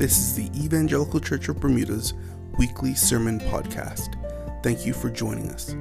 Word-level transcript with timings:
This 0.00 0.16
is 0.16 0.34
the 0.34 0.48
Evangelical 0.58 1.20
Church 1.20 1.50
of 1.50 1.60
Bermuda's 1.60 2.14
weekly 2.56 2.94
sermon 2.94 3.38
podcast. 3.38 4.16
Thank 4.62 4.86
you 4.86 4.94
for 4.94 5.10
joining 5.10 5.50
us. 5.50 5.76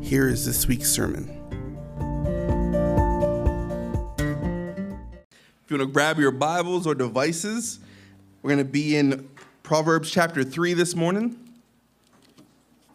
Here 0.00 0.28
is 0.28 0.46
this 0.46 0.68
week's 0.68 0.88
sermon. 0.88 1.28
If 5.64 5.68
you 5.68 5.78
want 5.78 5.80
to 5.80 5.92
grab 5.92 6.20
your 6.20 6.30
Bibles 6.30 6.86
or 6.86 6.94
devices, 6.94 7.80
we're 8.40 8.50
going 8.50 8.64
to 8.64 8.70
be 8.70 8.94
in 8.94 9.28
Proverbs 9.64 10.12
chapter 10.12 10.44
3 10.44 10.74
this 10.74 10.94
morning. 10.94 11.36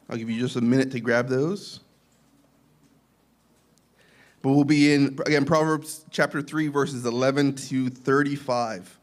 I'll 0.09 0.15
give 0.15 0.29
you 0.29 0.39
just 0.39 0.55
a 0.55 0.61
minute 0.61 0.89
to 0.91 1.01
grab 1.01 1.27
those. 1.27 1.81
But 4.41 4.51
we'll 4.51 4.63
be 4.63 4.93
in, 4.93 5.19
again, 5.25 5.43
Proverbs 5.43 6.05
chapter 6.11 6.41
3, 6.41 6.69
verses 6.69 7.05
11 7.05 7.55
to 7.55 7.89
35. 7.89 8.99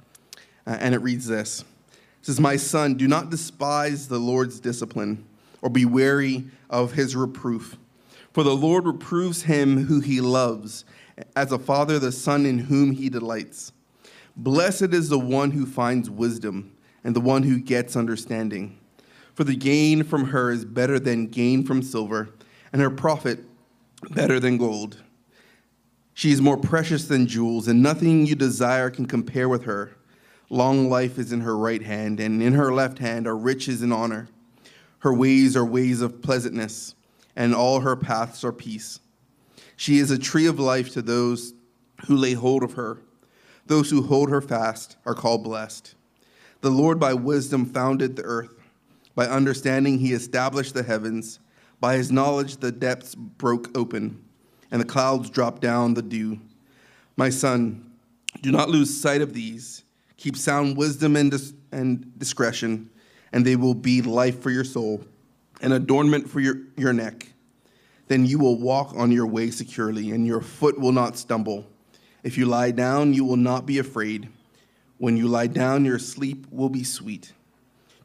Uh, 0.69 0.77
and 0.81 0.95
it 0.95 0.99
reads 0.99 1.27
this 1.27 1.63
It 1.91 1.97
says, 2.27 2.39
My 2.39 2.57
son, 2.57 2.95
do 2.95 3.09
not 3.09 3.31
despise 3.31 4.07
the 4.07 4.19
Lord's 4.19 4.61
discipline 4.61 5.25
or 5.63 5.71
be 5.71 5.87
wary 5.87 6.45
of 6.69 6.93
his 6.93 7.17
reproof. 7.17 7.77
For 8.33 8.45
the 8.45 8.55
Lord 8.55 8.85
reproves 8.85 9.43
him 9.43 9.87
who 9.87 10.01
he 10.01 10.21
loves, 10.21 10.85
as 11.35 11.51
a 11.51 11.59
father 11.59 11.99
the 11.99 12.13
son 12.13 12.47
in 12.47 12.59
whom 12.59 12.93
he 12.93 13.09
delights. 13.09 13.73
Blessed 14.37 14.93
is 14.95 15.09
the 15.09 15.19
one 15.19 15.51
who 15.51 15.67
finds 15.67 16.09
wisdom 16.11 16.77
and 17.03 17.17
the 17.17 17.21
one 17.21 17.43
who 17.43 17.59
gets 17.59 17.97
understanding. 17.97 18.79
For 19.35 19.45
the 19.45 19.57
gain 19.57 20.05
from 20.05 20.27
her 20.27 20.51
is 20.51 20.65
better 20.65 21.01
than 21.01 21.29
gain 21.29 21.65
from 21.65 21.83
silver, 21.83 22.29
and 22.73 22.83
her 22.83 22.91
profit 22.91 23.41
better 24.11 24.39
than 24.39 24.59
gold. 24.59 25.03
She 26.13 26.31
is 26.31 26.43
more 26.43 26.57
precious 26.57 27.07
than 27.07 27.27
jewels, 27.27 27.67
and 27.67 27.83
nothing 27.83 28.27
you 28.27 28.35
desire 28.35 28.91
can 28.91 29.07
compare 29.07 29.49
with 29.49 29.65
her. 29.65 29.98
Long 30.51 30.89
life 30.89 31.19
is 31.19 31.31
in 31.31 31.41
her 31.43 31.57
right 31.57 31.83
hand, 31.83 32.21
and 32.21 32.43
in 32.43 32.55
her 32.55 32.73
left 32.73 32.99
hand 32.99 33.27
are 33.27 33.37
riches 33.37 33.83
and 33.83 33.93
honor. 33.93 34.29
Her 35.01 35.13
ways 35.13 35.57
are 35.57 35.65
ways 35.65 36.01
of 36.01 36.23
pleasantness, 36.23 36.95
and 37.37 37.55
all 37.55 37.81
her 37.81 37.97
paths 37.97 38.45
are 38.45 38.53
peace. 38.53 39.01
She 39.77 39.99
is 39.99 40.11
a 40.11 40.19
tree 40.19 40.47
of 40.47 40.59
life 40.59 40.91
to 40.95 41.03
those 41.03 41.53
who 42.07 42.17
lay 42.17 42.33
hold 42.33 42.63
of 42.63 42.73
her. 42.75 42.99
Those 43.67 43.91
who 43.91 44.03
hold 44.03 44.31
her 44.31 44.41
fast 44.41 44.97
are 45.05 45.15
called 45.15 45.45
blessed. 45.45 45.95
The 46.63 46.71
Lord 46.71 46.99
by 46.99 47.13
wisdom 47.13 47.67
founded 47.67 48.17
the 48.17 48.23
earth. 48.23 48.55
By 49.15 49.27
understanding, 49.27 49.99
he 49.99 50.15
established 50.15 50.75
the 50.75 50.83
heavens. 50.83 51.39
By 51.79 51.97
his 51.97 52.11
knowledge, 52.11 52.57
the 52.57 52.73
depths 52.73 53.15
broke 53.15 53.77
open, 53.77 54.25
and 54.71 54.81
the 54.81 54.87
clouds 54.87 55.29
dropped 55.29 55.61
down 55.61 55.95
the 55.95 56.03
dew. 56.03 56.41
My 57.17 57.29
son, 57.29 57.93
do 58.41 58.51
not 58.51 58.71
lose 58.71 58.99
sight 58.99 59.21
of 59.21 59.35
these 59.35 59.85
Keep 60.19 60.37
sound 60.37 60.77
wisdom 60.77 61.17
and, 61.17 61.31
dis- 61.31 61.55
and 61.73 62.19
discretion, 62.19 62.91
and 63.33 63.47
they 63.47 63.57
will 63.57 63.75
be 63.75 64.03
life 64.03 64.43
for 64.43 64.51
your 64.51 64.65
soul, 64.65 65.05
and 65.63 65.73
adornment 65.73 66.29
for 66.29 66.41
your, 66.41 66.57
your 66.77 66.93
neck. 66.93 67.33
Then 68.09 68.27
you 68.27 68.39
will 68.39 68.59
walk 68.59 68.93
on 68.97 69.13
your 69.13 69.27
way 69.27 69.51
securely, 69.51 70.11
and 70.11 70.27
your 70.27 70.41
foot 70.41 70.79
will 70.79 70.93
not 70.93 71.17
stumble. 71.17 71.67
If 72.23 72.37
you 72.37 72.47
lie 72.47 72.73
down, 72.73 73.15
you 73.15 73.25
will 73.25 73.37
not 73.37 73.65
be 73.65 73.79
afraid. 73.79 74.29
When 74.99 75.17
you 75.17 75.29
lie 75.29 75.47
down, 75.47 75.85
your 75.85 75.99
sleep 75.99 76.47
will 76.51 76.69
be 76.69 76.85
sweet. 76.85 77.33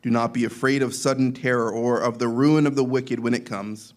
Do 0.04 0.10
not 0.10 0.34
be 0.34 0.46
afraid 0.46 0.84
of 0.84 0.94
sudden 0.94 1.34
terror 1.34 1.72
or 1.72 2.00
of 2.00 2.20
the 2.20 2.28
ruin 2.28 2.68
of 2.68 2.76
the 2.76 2.84
wicked 2.84 3.20
when 3.20 3.34
it 3.34 3.46
comes. 3.46 3.94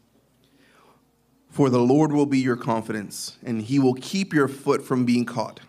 For 1.51 1.69
the 1.69 1.80
Lord 1.80 2.12
will 2.12 2.27
be 2.27 2.39
your 2.39 2.56
confidence, 2.56 3.39
and 3.45 3.61
he 3.61 3.78
will 3.78 3.95
keep 3.95 4.33
your 4.33 4.48
foot 4.48 4.83
from 4.83 5.05
being 5.05 5.25
caught. 5.25 5.61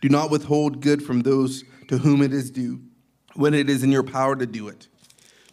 Do 0.00 0.08
not 0.08 0.30
withhold 0.30 0.80
good 0.80 1.02
from 1.02 1.20
those 1.20 1.64
to 1.88 1.98
whom 1.98 2.22
it 2.22 2.32
is 2.32 2.50
due, 2.50 2.80
when 3.34 3.54
it 3.54 3.70
is 3.70 3.82
in 3.82 3.92
your 3.92 4.02
power 4.02 4.36
to 4.36 4.46
do 4.46 4.68
it. 4.68 4.88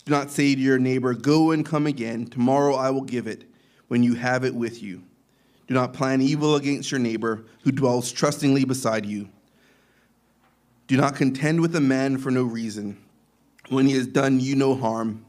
Do 0.06 0.12
not 0.12 0.32
say 0.32 0.54
to 0.54 0.62
your 0.62 0.80
neighbor, 0.80 1.14
Go 1.14 1.52
and 1.52 1.66
come 1.66 1.88
again, 1.88 2.26
tomorrow 2.26 2.76
I 2.76 2.90
will 2.90 3.04
give 3.04 3.28
it, 3.28 3.46
when 3.88 4.04
you 4.04 4.16
have 4.16 4.44
it 4.44 4.54
with 4.54 4.84
you. 4.84 5.04
Do 5.68 5.74
not 5.74 5.94
plan 5.94 6.22
evil 6.22 6.56
against 6.56 6.92
your 6.92 7.00
neighbor 7.00 7.46
who 7.64 7.72
dwells 7.72 8.12
trustingly 8.12 8.66
beside 8.66 9.06
you. 9.06 9.30
Do 10.88 10.98
not 10.98 11.16
contend 11.16 11.62
with 11.62 11.76
a 11.76 11.82
man 11.82 12.18
for 12.18 12.30
no 12.30 12.44
reason, 12.44 12.98
when 13.70 13.88
he 13.88 13.94
has 13.94 14.08
done 14.08 14.42
you 14.42 14.56
no 14.56 14.76
harm. 14.76 15.26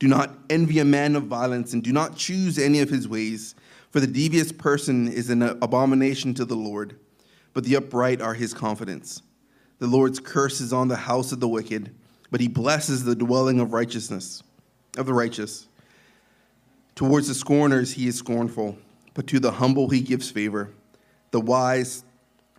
Do 0.00 0.08
not 0.08 0.34
envy 0.50 0.80
a 0.80 0.84
man 0.84 1.14
of 1.14 1.24
violence, 1.24 1.72
and 1.72 1.82
do 1.82 1.92
not 1.92 2.16
choose 2.16 2.58
any 2.58 2.80
of 2.80 2.90
his 2.90 3.06
ways, 3.06 3.54
for 3.90 4.00
the 4.00 4.06
devious 4.08 4.50
person 4.50 5.06
is 5.06 5.30
an 5.30 5.42
abomination 5.42 6.34
to 6.34 6.44
the 6.44 6.56
Lord 6.56 6.98
but 7.56 7.64
the 7.64 7.74
upright 7.74 8.20
are 8.20 8.34
his 8.34 8.52
confidence. 8.52 9.22
The 9.78 9.86
Lord's 9.86 10.20
curse 10.20 10.60
is 10.60 10.74
on 10.74 10.88
the 10.88 10.96
house 10.96 11.32
of 11.32 11.40
the 11.40 11.48
wicked, 11.48 11.90
but 12.30 12.42
he 12.42 12.48
blesses 12.48 13.02
the 13.02 13.14
dwelling 13.14 13.60
of 13.60 13.72
righteousness, 13.72 14.42
of 14.98 15.06
the 15.06 15.14
righteous. 15.14 15.66
Towards 16.94 17.28
the 17.28 17.34
scorners 17.34 17.94
he 17.94 18.08
is 18.08 18.14
scornful, 18.14 18.76
but 19.14 19.26
to 19.28 19.40
the 19.40 19.52
humble 19.52 19.88
he 19.88 20.02
gives 20.02 20.30
favor. 20.30 20.70
The 21.30 21.40
wise 21.40 22.04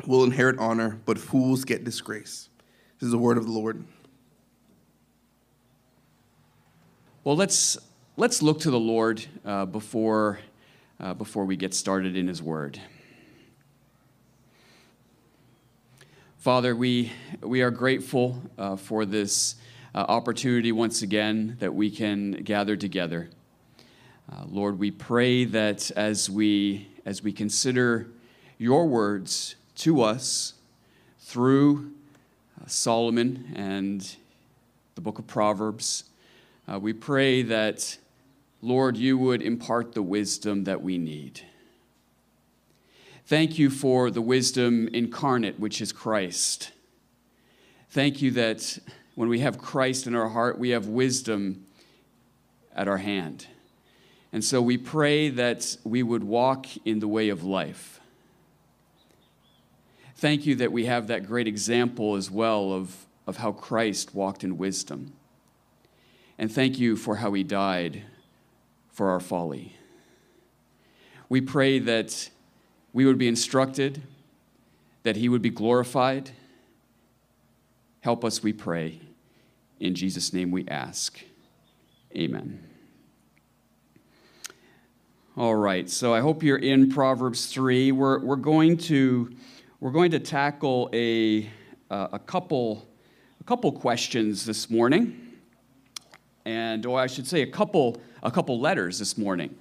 will 0.08 0.24
inherit 0.24 0.58
honor, 0.58 1.00
but 1.06 1.20
fools 1.20 1.64
get 1.64 1.84
disgrace. 1.84 2.50
This 3.00 3.06
is 3.06 3.12
the 3.12 3.20
word 3.20 3.38
of 3.38 3.46
the 3.46 3.52
Lord. 3.52 3.86
Well, 7.24 7.36
let's 7.36 7.78
let's 8.16 8.42
look 8.42 8.62
to 8.62 8.72
the 8.72 8.80
Lord 8.80 9.24
uh, 9.46 9.68
before 9.68 10.40
uh, 11.00 11.14
before 11.14 11.46
we 11.46 11.56
get 11.56 11.76
started 11.76 12.18
in 12.18 12.28
His 12.28 12.42
Word. 12.42 12.82
Father, 16.48 16.78
we, 16.78 17.12
we 17.42 17.62
are 17.62 17.70
grateful 17.70 18.42
uh, 18.58 18.78
for 18.78 19.04
this 19.04 19.56
uh, 19.94 19.98
opportunity 20.08 20.72
once 20.72 21.02
again 21.02 21.58
that 21.60 21.76
we 21.76 21.92
can 21.92 22.32
gather 22.32 22.78
together. 22.78 23.30
Uh, 24.32 24.46
Lord, 24.48 24.80
we 24.80 24.90
pray 24.90 25.44
that 25.44 25.92
as 25.98 26.30
we, 26.30 26.88
as 27.06 27.22
we 27.22 27.34
consider 27.34 28.08
your 28.58 28.88
words 28.88 29.58
to 29.76 30.02
us 30.02 30.54
through 31.20 31.92
uh, 32.62 32.66
Solomon 32.66 33.52
and 33.54 34.16
the 34.96 35.02
book 35.02 35.20
of 35.20 35.28
Proverbs, 35.28 36.06
uh, 36.66 36.80
we 36.80 36.94
pray 36.94 37.42
that, 37.42 37.98
Lord, 38.62 38.96
you 38.96 39.18
would 39.18 39.42
impart 39.42 39.92
the 39.92 40.02
wisdom 40.02 40.64
that 40.64 40.82
we 40.82 40.98
need. 40.98 41.42
Thank 43.28 43.60
you 43.60 43.70
for 43.70 44.10
the 44.10 44.22
wisdom 44.22 44.88
incarnate, 44.94 45.60
which 45.60 45.82
is 45.82 45.92
Christ. 45.92 46.72
Thank 47.90 48.22
you 48.22 48.32
that 48.32 48.80
when 49.16 49.28
we 49.28 49.40
have 49.40 49.58
Christ 49.58 50.08
in 50.08 50.16
our 50.16 50.30
heart, 50.30 50.58
we 50.58 50.70
have 50.70 50.88
wisdom 50.88 51.66
at 52.74 52.88
our 52.88 53.00
hand. 53.00 53.46
And 54.32 54.46
so 54.46 54.62
we 54.62 54.78
pray 54.78 55.28
that 55.28 55.76
we 55.84 56.04
would 56.04 56.24
walk 56.24 56.68
in 56.86 57.00
the 57.00 57.08
way 57.10 57.28
of 57.28 57.44
life. 57.44 58.00
Thank 60.16 60.46
you 60.46 60.56
that 60.56 60.72
we 60.72 60.86
have 60.86 61.08
that 61.08 61.28
great 61.28 61.50
example 61.50 62.16
as 62.16 62.32
well 62.32 62.72
of, 62.72 63.08
of 63.28 63.36
how 63.36 63.52
Christ 63.52 64.16
walked 64.16 64.46
in 64.46 64.58
wisdom. 64.58 65.12
And 66.38 66.50
thank 66.50 66.80
you 66.80 66.96
for 66.96 67.18
how 67.18 67.34
he 67.34 67.44
died 67.44 68.04
for 68.90 69.10
our 69.10 69.20
folly. 69.20 69.76
We 71.28 71.42
pray 71.42 71.80
that 71.80 72.30
we 72.98 73.06
would 73.06 73.20
be 73.20 73.28
instructed, 73.28 74.02
that 75.04 75.18
he 75.18 75.30
would 75.30 75.44
be 75.44 75.52
glorified. 75.52 76.32
Help 78.02 78.26
us, 78.26 78.42
we 78.42 78.52
pray. 78.52 79.00
In 79.80 79.94
Jesus' 79.94 80.34
name 80.34 80.50
we 80.50 80.68
ask. 80.68 81.20
Amen. 82.16 82.60
All 85.38 85.54
right, 85.54 85.88
so 85.88 86.12
I 86.12 86.22
hope 86.22 86.42
you're 86.42 86.58
in 86.58 86.90
Proverbs 86.90 87.46
3. 87.46 87.92
We're, 87.92 88.18
we're, 88.18 88.36
going, 88.36 88.78
to, 88.78 89.30
we're 89.80 89.92
going 89.92 90.10
to 90.10 90.20
tackle 90.20 90.90
a, 90.92 91.48
uh, 91.92 92.08
a, 92.14 92.20
couple, 92.20 92.88
a 93.40 93.44
couple 93.44 93.72
questions 93.74 94.44
this 94.44 94.72
morning. 94.72 95.34
And, 96.46 96.84
or 96.84 97.00
I 97.00 97.06
should 97.06 97.28
say, 97.28 97.44
a 97.44 97.52
couple, 97.52 98.02
a 98.24 98.32
couple 98.32 98.60
letters 98.60 98.98
this 98.98 99.20
morning. 99.20 99.56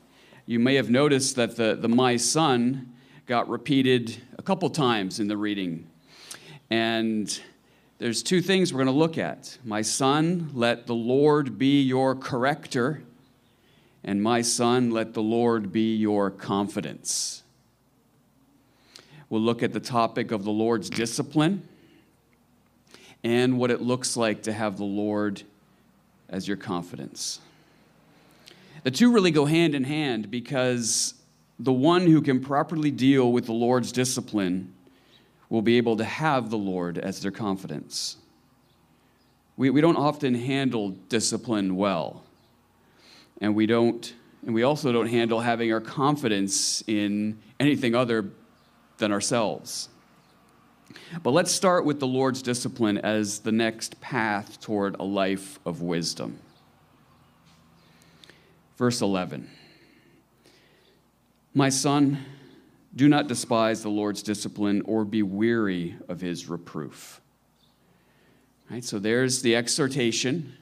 You 0.46 0.58
may 0.58 0.76
have 0.76 0.88
noticed 0.88 1.36
that 1.36 1.56
the, 1.56 1.76
the 1.78 1.88
My 1.90 2.16
Son 2.16 2.94
got 3.26 3.48
repeated 3.48 4.16
a 4.38 4.42
couple 4.42 4.70
times 4.70 5.18
in 5.18 5.26
the 5.26 5.36
reading. 5.36 5.84
And 6.70 7.40
there's 7.98 8.22
two 8.22 8.40
things 8.40 8.72
we're 8.72 8.84
going 8.84 8.94
to 8.94 8.98
look 8.98 9.18
at. 9.18 9.58
My 9.64 9.82
son, 9.82 10.50
let 10.54 10.86
the 10.86 10.94
Lord 10.94 11.58
be 11.58 11.82
your 11.82 12.14
corrector. 12.14 13.02
And 14.04 14.22
my 14.22 14.42
son, 14.42 14.92
let 14.92 15.12
the 15.14 15.22
Lord 15.22 15.72
be 15.72 15.96
your 15.96 16.30
confidence. 16.30 17.42
We'll 19.28 19.40
look 19.40 19.64
at 19.64 19.72
the 19.72 19.80
topic 19.80 20.30
of 20.30 20.44
the 20.44 20.52
Lord's 20.52 20.88
discipline 20.88 21.66
and 23.24 23.58
what 23.58 23.72
it 23.72 23.82
looks 23.82 24.16
like 24.16 24.44
to 24.44 24.52
have 24.52 24.76
the 24.76 24.84
Lord 24.84 25.42
as 26.28 26.46
your 26.46 26.56
confidence. 26.56 27.40
The 28.84 28.92
two 28.92 29.10
really 29.10 29.32
go 29.32 29.46
hand 29.46 29.74
in 29.74 29.82
hand 29.82 30.30
because 30.30 31.14
the 31.58 31.72
one 31.72 32.06
who 32.06 32.20
can 32.20 32.40
properly 32.40 32.90
deal 32.90 33.32
with 33.32 33.46
the 33.46 33.52
Lord's 33.52 33.92
discipline 33.92 34.74
will 35.48 35.62
be 35.62 35.76
able 35.76 35.96
to 35.96 36.04
have 36.04 36.50
the 36.50 36.58
Lord 36.58 36.98
as 36.98 37.20
their 37.20 37.30
confidence. 37.30 38.16
We, 39.56 39.70
we 39.70 39.80
don't 39.80 39.96
often 39.96 40.34
handle 40.34 40.90
discipline 41.08 41.76
well. 41.76 42.22
And 43.40 43.54
we 43.54 43.66
don't 43.66 44.12
and 44.44 44.54
we 44.54 44.62
also 44.62 44.92
don't 44.92 45.08
handle 45.08 45.40
having 45.40 45.72
our 45.72 45.80
confidence 45.80 46.82
in 46.86 47.36
anything 47.58 47.96
other 47.96 48.30
than 48.98 49.10
ourselves. 49.10 49.88
But 51.20 51.32
let's 51.32 51.50
start 51.50 51.84
with 51.84 51.98
the 51.98 52.06
Lord's 52.06 52.42
discipline 52.42 52.96
as 52.98 53.40
the 53.40 53.50
next 53.50 54.00
path 54.00 54.60
toward 54.60 54.94
a 55.00 55.02
life 55.02 55.58
of 55.66 55.82
wisdom. 55.82 56.38
Verse 58.78 59.00
11 59.00 59.50
My 61.56 61.70
son, 61.70 62.22
do 62.94 63.08
not 63.08 63.28
despise 63.28 63.82
the 63.82 63.88
Lord's 63.88 64.22
discipline 64.22 64.82
or 64.84 65.06
be 65.06 65.22
weary 65.22 65.96
of 66.06 66.20
his 66.20 66.50
reproof. 66.50 67.22
Right, 68.70 68.84
so 68.84 68.98
there's 68.98 69.40
the 69.40 69.56
exhortation. 69.56 70.52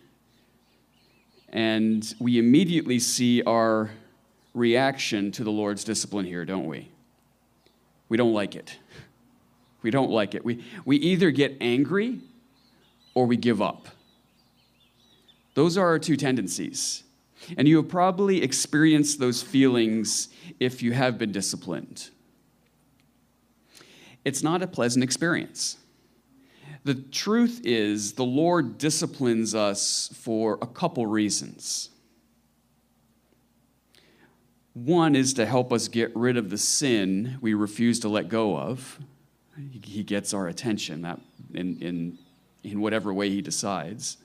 And 1.48 2.14
we 2.20 2.38
immediately 2.38 3.00
see 3.00 3.42
our 3.42 3.90
reaction 4.54 5.32
to 5.32 5.42
the 5.42 5.50
Lord's 5.50 5.82
discipline 5.82 6.26
here, 6.26 6.44
don't 6.44 6.66
we? 6.66 6.92
We 8.08 8.16
don't 8.16 8.32
like 8.32 8.54
it. 8.54 8.78
We 9.82 9.90
don't 9.90 10.12
like 10.12 10.36
it. 10.36 10.44
We, 10.44 10.64
we 10.84 10.98
either 10.98 11.32
get 11.32 11.56
angry 11.60 12.20
or 13.14 13.26
we 13.26 13.36
give 13.36 13.60
up. 13.60 13.88
Those 15.54 15.76
are 15.76 15.88
our 15.88 15.98
two 15.98 16.16
tendencies. 16.16 17.03
And 17.56 17.68
you 17.68 17.76
have 17.76 17.88
probably 17.88 18.42
experienced 18.42 19.18
those 19.18 19.42
feelings 19.42 20.28
if 20.60 20.82
you 20.82 20.92
have 20.92 21.18
been 21.18 21.32
disciplined. 21.32 22.10
It's 24.24 24.42
not 24.42 24.62
a 24.62 24.66
pleasant 24.66 25.04
experience. 25.04 25.76
The 26.84 26.94
truth 26.94 27.62
is, 27.64 28.12
the 28.12 28.24
Lord 28.24 28.78
disciplines 28.78 29.54
us 29.54 30.10
for 30.14 30.58
a 30.60 30.66
couple 30.66 31.06
reasons. 31.06 31.90
One 34.74 35.14
is 35.14 35.34
to 35.34 35.46
help 35.46 35.72
us 35.72 35.88
get 35.88 36.14
rid 36.16 36.36
of 36.36 36.50
the 36.50 36.58
sin 36.58 37.38
we 37.40 37.54
refuse 37.54 38.00
to 38.00 38.08
let 38.08 38.28
go 38.28 38.56
of. 38.56 38.98
He 39.82 40.02
gets 40.02 40.34
our 40.34 40.48
attention 40.48 41.02
that 41.02 41.20
in, 41.54 41.80
in, 41.80 42.18
in 42.64 42.80
whatever 42.80 43.14
way 43.14 43.30
he 43.30 43.40
decides. 43.40 44.16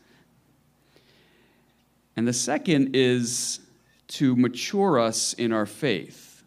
And 2.20 2.28
the 2.28 2.34
second 2.34 2.98
is 2.98 3.62
to 4.10 4.36
mature 4.36 5.00
us 5.00 5.32
in 5.32 5.54
our 5.54 5.66
faith. 5.66 6.44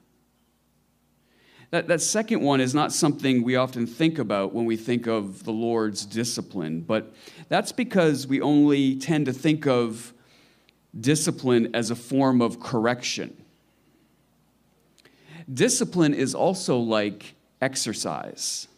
That, 1.71 1.89
that 1.89 2.03
second 2.03 2.43
one 2.43 2.61
is 2.61 2.75
not 2.75 2.93
something 2.93 3.43
we 3.43 3.57
often 3.57 3.87
think 3.87 4.19
about 4.19 4.53
when 4.53 4.67
we 4.67 4.77
think 4.77 5.07
of 5.07 5.45
the 5.45 5.51
Lord's 5.51 6.05
discipline, 6.05 6.83
but 6.83 7.15
that's 7.49 7.73
because 7.73 8.27
we 8.27 8.43
only 8.43 8.97
tend 8.97 9.25
to 9.25 9.33
think 9.33 9.67
of 9.67 10.13
discipline 11.01 11.75
as 11.75 11.91
a 11.91 11.97
form 11.97 12.43
of 12.43 12.61
correction. 12.61 13.35
Discipline 15.55 16.13
is 16.13 16.35
also 16.35 16.77
like 16.77 17.35
exercise, 17.63 18.69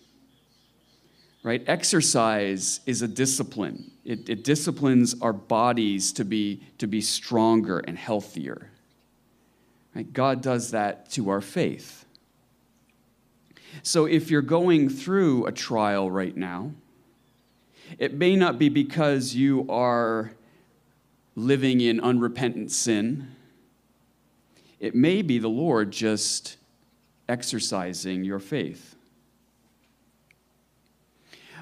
right? 1.43 1.65
Exercise 1.67 2.79
is 2.87 3.03
a 3.03 3.09
discipline. 3.09 3.91
It, 4.05 4.29
it 4.29 4.45
disciplines 4.45 5.15
our 5.23 5.33
bodies 5.33 6.13
to 6.15 6.25
be, 6.25 6.61
to 6.79 6.87
be 6.87 7.01
stronger 7.01 7.79
and 7.79 7.97
healthier. 7.97 8.71
Right? 9.95 10.11
God 10.13 10.43
does 10.43 10.73
that 10.73 11.11
to 11.13 11.31
our 11.31 11.41
faith. 11.41 12.05
So 13.83 14.05
if 14.07 14.31
you're 14.31 14.43
going 14.43 14.89
through 14.89 15.47
a 15.47 15.53
trial 15.53 16.11
right 16.11 16.37
now, 16.37 16.73
it 17.99 18.15
may 18.15 18.37
not 18.37 18.59
be 18.59 18.69
because 18.69 19.35
you 19.35 19.67
are 19.69 20.33
living 21.37 21.81
in 21.81 22.01
unrepentant 22.01 22.71
sin. 22.71 23.29
It 24.81 24.95
may 24.95 25.23
be 25.23 25.39
the 25.39 25.49
Lord 25.49 25.91
just 25.91 26.57
exercising 27.29 28.25
your 28.25 28.39
faith. 28.39 28.95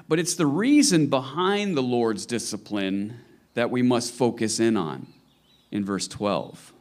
But 0.07 0.19
it's 0.19 0.35
the 0.35 0.45
reason 0.45 1.07
behind 1.07 1.77
the 1.77 1.83
Lord's 1.83 2.25
discipline 2.25 3.19
that 3.53 3.71
we 3.71 3.81
must 3.81 4.13
focus 4.13 4.59
in 4.59 4.75
on 4.75 5.07
in 5.71 5.85
verse 5.85 6.07
12. 6.07 6.73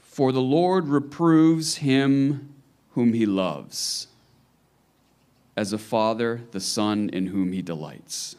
For 0.00 0.30
the 0.30 0.42
Lord 0.42 0.88
reproves 0.88 1.76
him 1.76 2.54
whom 2.90 3.14
he 3.14 3.24
loves, 3.24 4.08
as 5.56 5.72
a 5.72 5.78
father 5.78 6.42
the 6.50 6.60
son 6.60 7.08
in 7.10 7.28
whom 7.28 7.52
he 7.52 7.62
delights. 7.62 8.36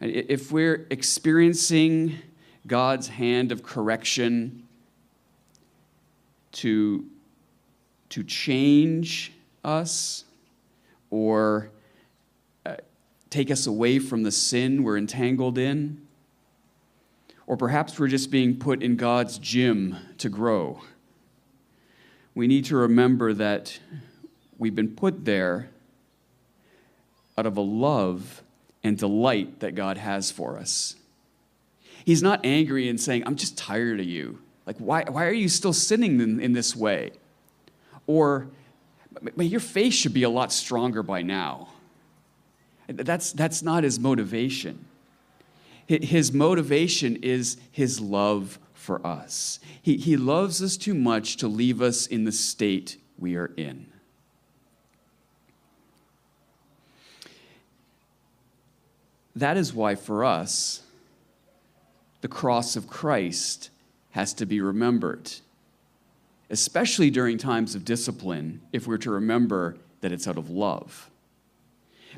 If 0.00 0.52
we're 0.52 0.86
experiencing 0.90 2.18
God's 2.66 3.08
hand 3.08 3.52
of 3.52 3.62
correction 3.62 4.66
to, 6.52 7.06
to 8.10 8.22
change 8.22 9.32
us 9.64 10.24
or 11.10 11.70
uh, 12.64 12.76
take 13.28 13.50
us 13.50 13.66
away 13.66 13.98
from 13.98 14.22
the 14.22 14.32
sin 14.32 14.82
we're 14.82 14.96
entangled 14.96 15.58
in, 15.58 16.00
or 17.46 17.56
perhaps 17.56 17.98
we're 17.98 18.08
just 18.08 18.30
being 18.30 18.56
put 18.56 18.82
in 18.82 18.96
God's 18.96 19.38
gym 19.38 19.96
to 20.18 20.28
grow 20.28 20.80
we 22.34 22.46
need 22.46 22.64
to 22.66 22.76
remember 22.76 23.32
that 23.34 23.78
we've 24.58 24.74
been 24.74 24.94
put 24.94 25.24
there 25.24 25.68
out 27.36 27.46
of 27.46 27.56
a 27.56 27.60
love 27.60 28.42
and 28.82 28.96
delight 28.96 29.60
that 29.60 29.74
God 29.74 29.98
has 29.98 30.30
for 30.30 30.58
us. 30.58 30.96
He's 32.04 32.22
not 32.22 32.40
angry 32.44 32.88
and 32.88 33.00
saying, 33.00 33.24
I'm 33.26 33.36
just 33.36 33.58
tired 33.58 34.00
of 34.00 34.06
you. 34.06 34.38
Like, 34.64 34.78
why, 34.78 35.04
why 35.08 35.26
are 35.26 35.32
you 35.32 35.48
still 35.48 35.72
sinning 35.72 36.20
in, 36.20 36.40
in 36.40 36.52
this 36.52 36.74
way? 36.74 37.12
Or, 38.06 38.48
but 39.12 39.46
your 39.46 39.60
faith 39.60 39.94
should 39.94 40.14
be 40.14 40.22
a 40.22 40.30
lot 40.30 40.52
stronger 40.52 41.02
by 41.02 41.22
now. 41.22 41.68
That's, 42.88 43.32
that's 43.32 43.62
not 43.62 43.84
his 43.84 43.98
motivation. 43.98 44.84
His 45.86 46.32
motivation 46.32 47.16
is 47.16 47.56
his 47.72 48.00
love 48.00 48.58
for 48.74 49.04
us. 49.06 49.60
He, 49.82 49.96
he 49.96 50.16
loves 50.16 50.62
us 50.62 50.76
too 50.76 50.94
much 50.94 51.36
to 51.38 51.48
leave 51.48 51.82
us 51.82 52.06
in 52.06 52.24
the 52.24 52.32
state 52.32 52.96
we 53.18 53.36
are 53.36 53.52
in. 53.56 53.86
That 59.36 59.56
is 59.56 59.72
why, 59.72 59.94
for 59.94 60.24
us, 60.24 60.82
the 62.20 62.28
cross 62.28 62.76
of 62.76 62.88
Christ 62.88 63.70
has 64.10 64.34
to 64.34 64.46
be 64.46 64.60
remembered, 64.60 65.30
especially 66.50 67.10
during 67.10 67.38
times 67.38 67.74
of 67.74 67.84
discipline, 67.84 68.60
if 68.72 68.86
we're 68.86 68.98
to 68.98 69.10
remember 69.10 69.76
that 70.00 70.12
it's 70.12 70.28
out 70.28 70.38
of 70.38 70.50
love 70.50 71.10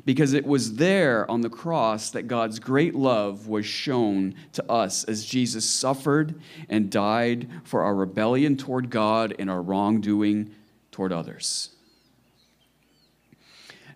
because 0.05 0.33
it 0.33 0.45
was 0.45 0.75
there 0.75 1.29
on 1.29 1.41
the 1.41 1.49
cross 1.49 2.09
that 2.11 2.23
God's 2.23 2.59
great 2.59 2.95
love 2.95 3.47
was 3.47 3.65
shown 3.65 4.35
to 4.53 4.71
us 4.71 5.03
as 5.03 5.25
Jesus 5.25 5.69
suffered 5.69 6.39
and 6.69 6.89
died 6.89 7.49
for 7.63 7.83
our 7.83 7.95
rebellion 7.95 8.57
toward 8.57 8.89
God 8.89 9.35
and 9.37 9.49
our 9.49 9.61
wrongdoing 9.61 10.53
toward 10.91 11.11
others. 11.11 11.69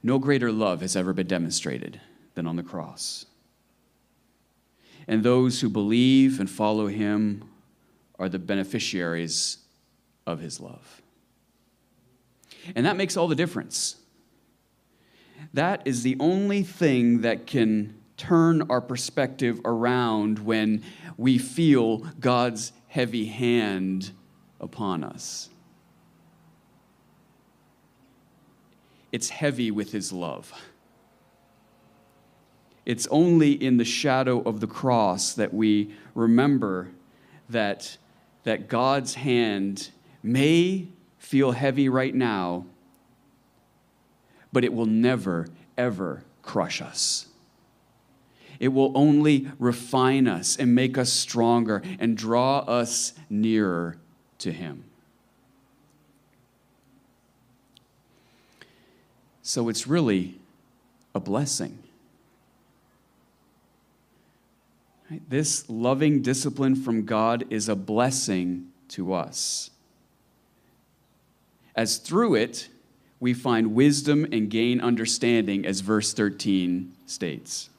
No 0.03 0.20
greater 0.20 0.51
love 0.51 0.82
has 0.82 0.96
ever 0.96 1.13
been 1.13 1.27
demonstrated 1.27 2.00
than 2.36 2.48
on 2.48 2.56
the 2.56 2.63
cross. 2.63 3.25
And 5.08 5.24
those 5.24 5.62
who 5.62 5.70
believe 5.70 6.39
and 6.39 6.50
follow 6.50 6.88
him 6.88 7.50
are 8.20 8.29
the 8.29 8.39
beneficiaries 8.39 9.58
of 10.27 10.39
his 10.39 10.60
love. 10.60 11.01
And 12.75 12.86
that 12.86 12.96
makes 12.96 13.17
all 13.17 13.27
the 13.27 13.36
difference 13.36 13.96
that 15.53 15.81
is 15.86 16.03
the 16.03 16.17
only 16.19 16.63
thing 16.63 17.22
that 17.22 17.48
can 17.48 17.96
turn 18.17 18.63
our 18.69 18.81
perspective 18.81 19.60
around 19.63 20.39
when 20.39 20.84
we 21.17 21.38
feel 21.38 22.00
God's 22.19 22.72
heavy 22.88 23.25
hand 23.25 24.12
upon 24.60 25.03
us. 25.03 25.50
It's 29.12 29.29
heavy 29.29 29.72
with 29.72 29.91
His 29.91 30.12
love. 30.12 30.51
It's 32.86 33.07
only 33.07 33.51
in 33.51 33.77
the 33.77 33.86
shadow 33.86 34.41
of 34.41 34.60
the 34.60 34.67
cross 34.67 35.34
that 35.34 35.53
we 35.53 35.93
remember 36.15 36.89
that, 37.50 37.98
that 38.43 38.67
God's 38.67 39.15
hand 39.15 39.89
may 40.24 40.88
feel 41.17 41.51
heavy 41.51 41.89
right 41.89 42.13
now, 42.13 42.65
but 44.51 44.63
it 44.63 44.74
will 44.74 44.86
never, 44.86 45.47
ever 45.77 46.24
crush 46.41 46.81
us. 46.81 47.27
It 48.59 48.69
will 48.69 48.91
only 48.95 49.50
refine 49.59 50.27
us 50.27 50.57
and 50.57 50.74
make 50.74 50.97
us 50.97 51.12
stronger 51.12 51.83
and 52.00 52.17
draw 52.17 52.59
us 52.59 53.13
nearer 53.29 53.97
to 54.39 54.51
Him. 54.51 54.83
So 59.41 59.69
it's 59.69 59.88
really 59.88 60.39
a 61.15 61.19
blessing. 61.19 61.79
This 65.29 65.69
loving 65.69 66.21
discipline 66.21 66.75
from 66.75 67.05
God 67.05 67.45
is 67.50 67.69
a 67.69 67.75
blessing 67.75 68.67
to 68.89 69.13
us. 69.13 69.69
As 71.77 71.98
through 71.98 72.34
it, 72.34 72.69
we 73.19 73.36
find 73.36 73.75
wisdom 73.75 74.27
and 74.31 74.50
gain 74.50 74.81
understanding, 74.81 75.65
as 75.65 75.79
verse 75.81 76.12
13 76.12 76.91
states. 77.05 77.69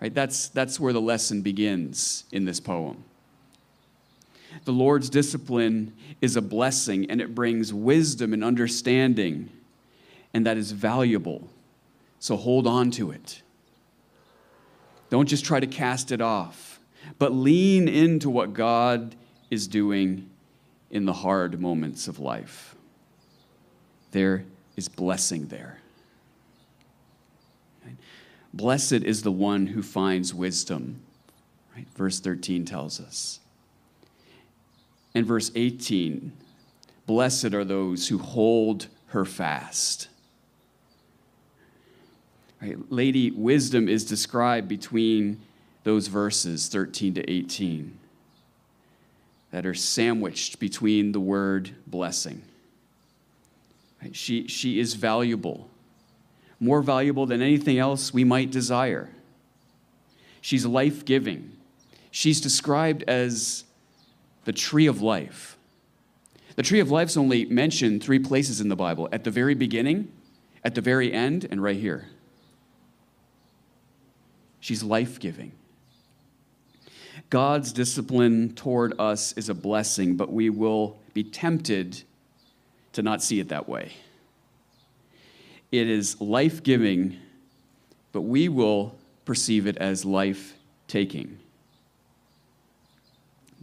Right, 0.00 0.12
that's, 0.12 0.48
that's 0.48 0.80
where 0.80 0.94
the 0.94 1.00
lesson 1.00 1.42
begins 1.42 2.24
in 2.32 2.46
this 2.46 2.60
poem. 2.60 3.04
The 4.64 4.72
Lord's 4.72 5.10
discipline 5.10 5.94
is 6.22 6.36
a 6.36 6.42
blessing 6.42 7.10
and 7.10 7.20
it 7.20 7.34
brings 7.34 7.72
wisdom 7.74 8.32
and 8.32 8.42
understanding, 8.42 9.50
and 10.32 10.46
that 10.46 10.56
is 10.56 10.72
valuable. 10.72 11.48
So 12.20 12.36
hold 12.36 12.66
on 12.66 12.90
to 12.92 13.10
it. 13.10 13.42
Don't 15.10 15.28
just 15.28 15.44
try 15.44 15.60
to 15.60 15.66
cast 15.66 16.10
it 16.10 16.20
off, 16.20 16.80
but 17.18 17.32
lean 17.32 17.86
into 17.86 18.30
what 18.30 18.54
God 18.54 19.14
is 19.50 19.68
doing 19.68 20.30
in 20.90 21.04
the 21.04 21.12
hard 21.12 21.60
moments 21.60 22.08
of 22.08 22.18
life. 22.18 22.74
There 24.12 24.44
is 24.76 24.88
blessing 24.88 25.48
there. 25.48 25.78
Blessed 28.54 28.92
is 28.92 29.22
the 29.22 29.32
one 29.32 29.66
who 29.66 29.82
finds 29.82 30.32
wisdom, 30.32 31.00
right? 31.74 31.86
Verse 31.94 32.20
13 32.20 32.64
tells 32.64 33.00
us. 33.00 33.40
And 35.14 35.26
verse 35.26 35.50
18 35.54 36.32
Blessed 37.06 37.54
are 37.54 37.64
those 37.64 38.08
who 38.08 38.18
hold 38.18 38.88
her 39.08 39.24
fast. 39.24 40.08
Right? 42.60 42.76
Lady 42.90 43.30
wisdom 43.30 43.88
is 43.88 44.04
described 44.04 44.66
between 44.66 45.40
those 45.84 46.08
verses 46.08 46.68
13 46.68 47.14
to 47.14 47.30
18 47.30 47.96
that 49.56 49.64
are 49.64 49.72
sandwiched 49.72 50.58
between 50.58 51.12
the 51.12 51.18
word 51.18 51.70
blessing. 51.86 52.42
She, 54.12 54.48
she 54.48 54.78
is 54.78 54.92
valuable, 54.92 55.70
more 56.60 56.82
valuable 56.82 57.24
than 57.24 57.40
anything 57.40 57.78
else 57.78 58.12
we 58.12 58.22
might 58.22 58.50
desire. 58.50 59.08
She's 60.42 60.66
life 60.66 61.06
giving. 61.06 61.52
She's 62.10 62.38
described 62.38 63.02
as 63.08 63.64
the 64.44 64.52
tree 64.52 64.86
of 64.86 65.00
life. 65.00 65.56
The 66.56 66.62
tree 66.62 66.80
of 66.80 66.90
life 66.90 67.08
is 67.08 67.16
only 67.16 67.46
mentioned 67.46 68.04
three 68.04 68.18
places 68.18 68.60
in 68.60 68.68
the 68.68 68.76
Bible 68.76 69.08
at 69.10 69.24
the 69.24 69.30
very 69.30 69.54
beginning, 69.54 70.12
at 70.64 70.74
the 70.74 70.82
very 70.82 71.10
end, 71.10 71.46
and 71.50 71.62
right 71.62 71.78
here. 71.78 72.08
She's 74.60 74.82
life 74.82 75.18
giving. 75.18 75.52
God's 77.30 77.72
discipline 77.72 78.54
toward 78.54 78.98
us 79.00 79.32
is 79.32 79.48
a 79.48 79.54
blessing, 79.54 80.16
but 80.16 80.32
we 80.32 80.50
will 80.50 80.98
be 81.12 81.24
tempted 81.24 82.02
to 82.92 83.02
not 83.02 83.22
see 83.22 83.40
it 83.40 83.48
that 83.48 83.68
way. 83.68 83.92
It 85.72 85.88
is 85.88 86.20
life 86.20 86.62
giving, 86.62 87.16
but 88.12 88.22
we 88.22 88.48
will 88.48 88.94
perceive 89.24 89.66
it 89.66 89.76
as 89.78 90.04
life 90.04 90.54
taking 90.86 91.38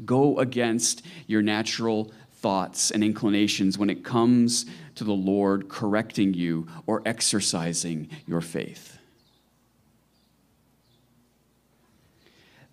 go 0.05 0.38
against 0.39 1.05
your 1.27 1.41
natural 1.41 2.12
thoughts 2.34 2.91
and 2.91 3.03
inclinations 3.03 3.77
when 3.77 3.89
it 3.89 4.03
comes 4.03 4.65
to 4.96 5.03
the 5.03 5.13
Lord 5.13 5.70
correcting 5.70 6.34
you 6.34 6.67
or 6.86 7.01
exercising 7.05 8.10
your 8.27 8.41
faith. 8.41 8.98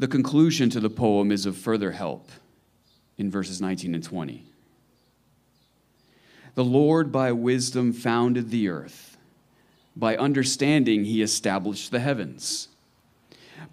The 0.00 0.08
conclusion 0.08 0.70
to 0.70 0.80
the 0.80 0.88
poem 0.88 1.30
is 1.30 1.44
of 1.44 1.58
further 1.58 1.92
help 1.92 2.30
in 3.18 3.30
verses 3.30 3.60
19 3.60 3.94
and 3.94 4.02
20. 4.02 4.46
The 6.54 6.64
Lord 6.64 7.12
by 7.12 7.32
wisdom 7.32 7.92
founded 7.92 8.48
the 8.48 8.70
earth, 8.70 9.18
by 9.94 10.16
understanding, 10.16 11.04
he 11.04 11.20
established 11.20 11.90
the 11.90 12.00
heavens. 12.00 12.68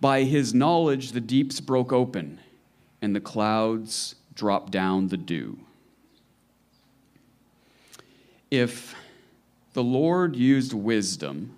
By 0.01 0.24
his 0.24 0.53
knowledge, 0.53 1.13
the 1.13 1.22
deeps 1.22 1.62
broke 1.62 1.93
open 1.93 2.41
and 3.01 3.15
the 3.15 3.22
clouds 3.22 4.15
drop 4.36 4.69
down 4.69 5.07
the 5.07 5.15
dew. 5.15 5.57
If 8.51 8.96
the 9.72 9.84
Lord 9.84 10.36
used 10.36 10.74
wisdom 10.74 11.55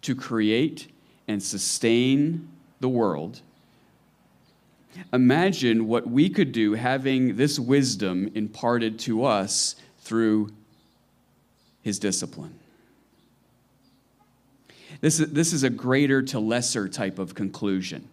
to 0.00 0.14
create 0.14 0.90
and 1.28 1.42
sustain 1.42 2.48
the 2.80 2.88
world, 2.88 3.42
imagine 5.12 5.86
what 5.86 6.08
we 6.08 6.28
could 6.28 6.52
do 6.52 6.74
having 6.74 7.36
this 7.36 7.58
wisdom 7.58 8.30
imparted 8.34 8.98
to 9.00 9.24
us 9.24 9.76
through 9.98 10.50
his 11.82 11.98
discipline. 11.98 12.58
This 15.00 15.20
is, 15.20 15.32
this 15.32 15.52
is 15.52 15.62
a 15.62 15.70
greater 15.70 16.22
to 16.22 16.38
lesser 16.38 16.88
type 16.88 17.18
of 17.18 17.34
conclusion. 17.34 18.08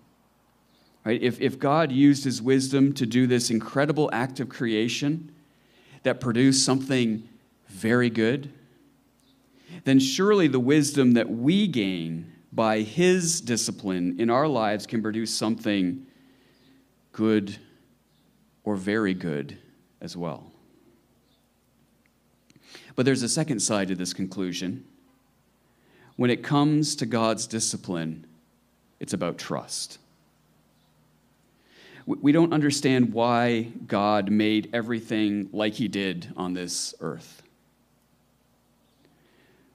Right? 1.04 1.22
If, 1.22 1.40
if 1.42 1.60
God 1.60 1.92
used 1.92 2.24
his 2.24 2.42
wisdom 2.42 2.94
to 2.94 3.06
do 3.06 3.28
this 3.28 3.50
incredible 3.50 4.10
act 4.14 4.40
of 4.40 4.50
creation 4.50 5.32
that 6.04 6.20
produced 6.20 6.66
something 6.66 7.28
very 7.68 8.10
good, 8.10 8.52
then 9.84 10.00
surely 10.00 10.48
the 10.48 10.60
wisdom 10.60 11.14
that 11.14 11.30
we 11.30 11.68
gain 11.68 12.32
by 12.52 12.82
his 12.82 13.42
discipline 13.42 14.20
in 14.20 14.30
our 14.30 14.48
lives 14.48 14.88
can 14.88 15.02
produce 15.02 15.34
something 15.34 16.07
good 17.18 17.58
or 18.64 18.78
very 18.78 19.14
good 19.14 19.58
as 20.00 20.16
well. 20.16 20.52
But 22.96 23.06
there's 23.06 23.24
a 23.24 23.30
second 23.30 23.60
side 23.60 23.90
to 23.90 23.96
this 23.96 24.14
conclusion. 24.14 24.86
When 26.16 26.30
it 26.30 26.44
comes 26.44 26.96
to 26.96 27.06
God's 27.06 27.46
discipline, 27.46 28.26
it's 29.00 29.14
about 29.14 29.38
trust 29.38 30.00
we 32.08 32.32
don't 32.32 32.54
understand 32.54 33.12
why 33.12 33.64
God 33.86 34.32
made 34.32 34.70
everything 34.72 35.50
like 35.52 35.74
He 35.74 35.90
did 35.90 36.34
on 36.38 36.54
this 36.54 36.96
earth. 37.02 37.44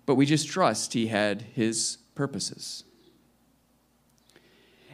But 0.06 0.14
we 0.14 0.25
just 0.25 0.49
trust 0.49 0.94
He 0.94 1.08
had 1.08 1.42
His 1.42 1.99
purposes. 2.14 2.84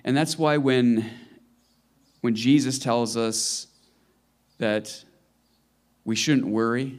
And 0.02 0.16
that's 0.16 0.36
why 0.36 0.56
when, 0.56 1.08
when 2.20 2.34
Jesus 2.34 2.78
tells 2.78 3.16
us 3.16 3.66
that 4.58 5.04
we 6.04 6.16
shouldn't 6.16 6.46
worry, 6.46 6.98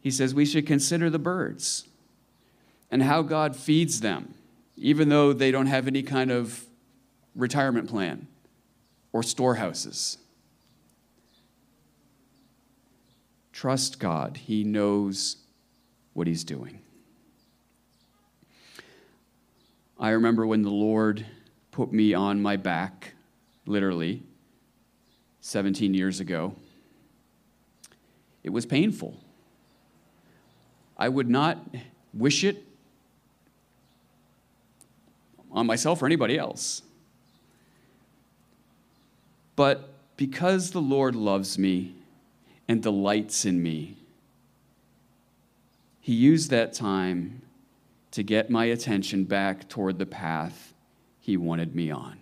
He 0.00 0.10
says 0.10 0.34
we 0.34 0.46
should 0.46 0.66
consider 0.66 1.10
the 1.10 1.18
birds 1.18 1.86
and 2.90 3.02
how 3.02 3.22
God 3.22 3.54
feeds 3.54 4.00
them, 4.00 4.34
even 4.76 5.08
though 5.08 5.32
they 5.32 5.50
don't 5.50 5.66
have 5.66 5.86
any 5.86 6.02
kind 6.02 6.30
of 6.30 6.64
retirement 7.34 7.88
plan 7.88 8.26
or 9.12 9.22
storehouses. 9.22 10.18
Trust 13.52 14.00
God, 14.00 14.38
He 14.38 14.64
knows 14.64 15.36
what 16.14 16.26
He's 16.26 16.44
doing. 16.44 16.80
I 19.98 20.10
remember 20.10 20.46
when 20.46 20.62
the 20.62 20.70
Lord 20.70 21.26
put 21.80 21.94
me 21.94 22.12
on 22.12 22.42
my 22.42 22.58
back, 22.58 23.14
literally, 23.64 24.22
17 25.40 25.94
years 25.94 26.20
ago. 26.20 26.54
It 28.44 28.50
was 28.50 28.66
painful. 28.66 29.16
I 30.98 31.08
would 31.08 31.30
not 31.30 31.56
wish 32.12 32.44
it 32.44 32.66
on 35.50 35.64
myself 35.64 36.02
or 36.02 36.04
anybody 36.04 36.36
else. 36.36 36.82
But 39.56 39.88
because 40.18 40.72
the 40.72 40.82
Lord 40.82 41.16
loves 41.16 41.58
me 41.58 41.94
and 42.68 42.82
delights 42.82 43.46
in 43.46 43.62
me, 43.62 43.96
He 46.02 46.12
used 46.12 46.50
that 46.50 46.74
time 46.74 47.40
to 48.10 48.22
get 48.22 48.50
my 48.50 48.66
attention 48.66 49.24
back 49.24 49.66
toward 49.70 49.98
the 49.98 50.04
path 50.04 50.70
He 51.30 51.36
wanted 51.36 51.76
me 51.76 51.92
on. 51.92 52.18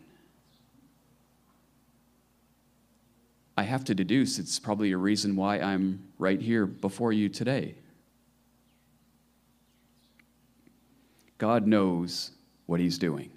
I 3.57 3.62
have 3.62 3.83
to 3.87 3.95
deduce 3.95 4.38
it's 4.38 4.59
probably 4.59 4.93
a 4.93 4.99
reason 4.99 5.35
why 5.35 5.61
I'm 5.61 6.03
right 6.19 6.38
here 6.38 6.67
before 6.67 7.15
you 7.15 7.31
today. 7.31 7.77
God 11.38 11.67
knows 11.67 12.33
what 12.67 12.81
He's 12.81 12.99
doing. 12.99 13.31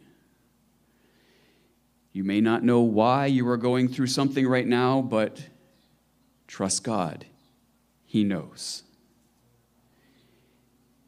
You 2.12 2.26
may 2.26 2.42
not 2.42 2.66
know 2.66 2.82
why 2.82 3.28
you 3.28 3.48
are 3.48 3.56
going 3.56 3.88
through 3.88 4.08
something 4.08 4.46
right 4.46 4.68
now, 4.68 5.02
but 5.02 5.42
trust 6.48 6.84
God. 6.84 7.24
He 8.06 8.26
knows. 8.26 8.84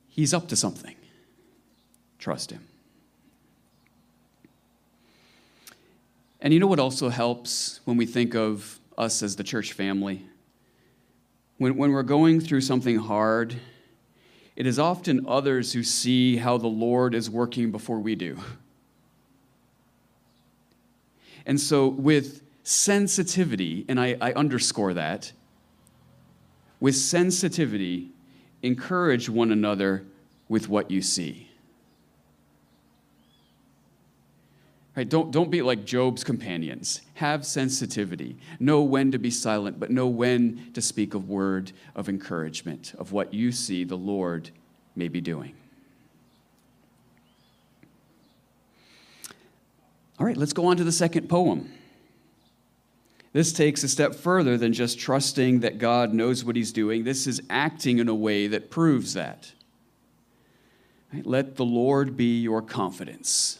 He's 0.08 0.34
up 0.34 0.48
to 0.48 0.56
something. 0.56 0.96
Trust 2.18 2.52
Him. 2.52 2.66
And 6.44 6.54
you 6.54 6.60
know 6.60 6.68
what 6.68 6.80
also 6.80 7.08
helps 7.08 7.80
when 7.86 7.96
we 7.96 8.06
think 8.06 8.36
of 8.36 8.82
us 8.98 9.24
as 9.24 9.38
the 9.38 9.46
church 9.46 9.72
family? 9.72 10.26
When, 11.58 11.78
when 11.78 11.94
we're 11.94 12.04
going 12.04 12.42
through 12.42 12.60
something 12.62 12.98
hard, 12.98 13.56
it 14.58 14.68
is 14.68 14.78
often 14.78 15.26
others 15.26 15.72
who 15.72 15.84
see 15.84 16.36
how 16.36 16.58
the 16.58 16.68
Lord 16.68 17.16
is 17.16 17.30
working 17.30 17.72
before 17.72 17.98
we 17.98 18.16
do. 18.16 18.38
And 21.46 21.60
so, 21.60 21.88
with 21.88 22.42
sensitivity, 22.64 23.86
and 23.88 23.98
I, 23.98 24.18
I 24.20 24.34
underscore 24.34 24.94
that, 24.96 25.32
with 26.82 26.96
sensitivity, 26.98 28.12
encourage 28.62 29.30
one 29.30 29.52
another 29.52 30.04
with 30.50 30.68
what 30.68 30.92
you 30.92 31.02
see. 31.02 31.53
Right? 34.96 35.10
Don't, 35.10 35.32
don't 35.32 35.50
be 35.50 35.64
like 35.64 35.86
Job's 35.86 36.24
companions. 36.24 37.02
Have 37.16 37.46
sensitivity. 37.46 38.38
Know 38.60 38.84
when 38.84 39.12
to 39.12 39.18
be 39.18 39.32
silent, 39.32 39.80
but 39.80 39.90
know 39.90 40.08
when 40.08 40.72
to 40.74 40.82
speak 40.82 41.16
a 41.16 41.20
word 41.20 41.72
of 41.96 42.10
encouragement 42.10 42.94
of 43.00 43.12
what 43.12 43.34
you 43.34 43.52
see 43.52 43.84
the 43.84 43.98
Lord 43.98 44.52
may 44.96 45.08
be 45.08 45.20
doing. 45.20 45.56
All 50.20 50.28
right, 50.28 50.38
let's 50.38 50.54
go 50.54 50.68
on 50.68 50.78
to 50.78 50.84
the 50.84 50.92
second 50.92 51.28
poem. 51.28 51.72
This 53.34 53.52
takes 53.52 53.84
a 53.84 53.88
step 53.88 54.14
further 54.14 54.60
than 54.60 54.74
just 54.74 55.00
trusting 55.00 55.62
that 55.62 55.80
God 55.80 56.14
knows 56.14 56.46
what 56.46 56.56
he's 56.56 56.72
doing. 56.72 57.04
This 57.04 57.26
is 57.26 57.42
acting 57.50 57.98
in 57.98 58.08
a 58.08 58.14
way 58.14 58.46
that 58.46 58.70
proves 58.70 59.16
that. 59.16 59.52
Right? 61.12 61.26
Let 61.26 61.56
the 61.56 61.66
Lord 61.66 62.16
be 62.16 62.40
your 62.42 62.62
confidence. 62.62 63.60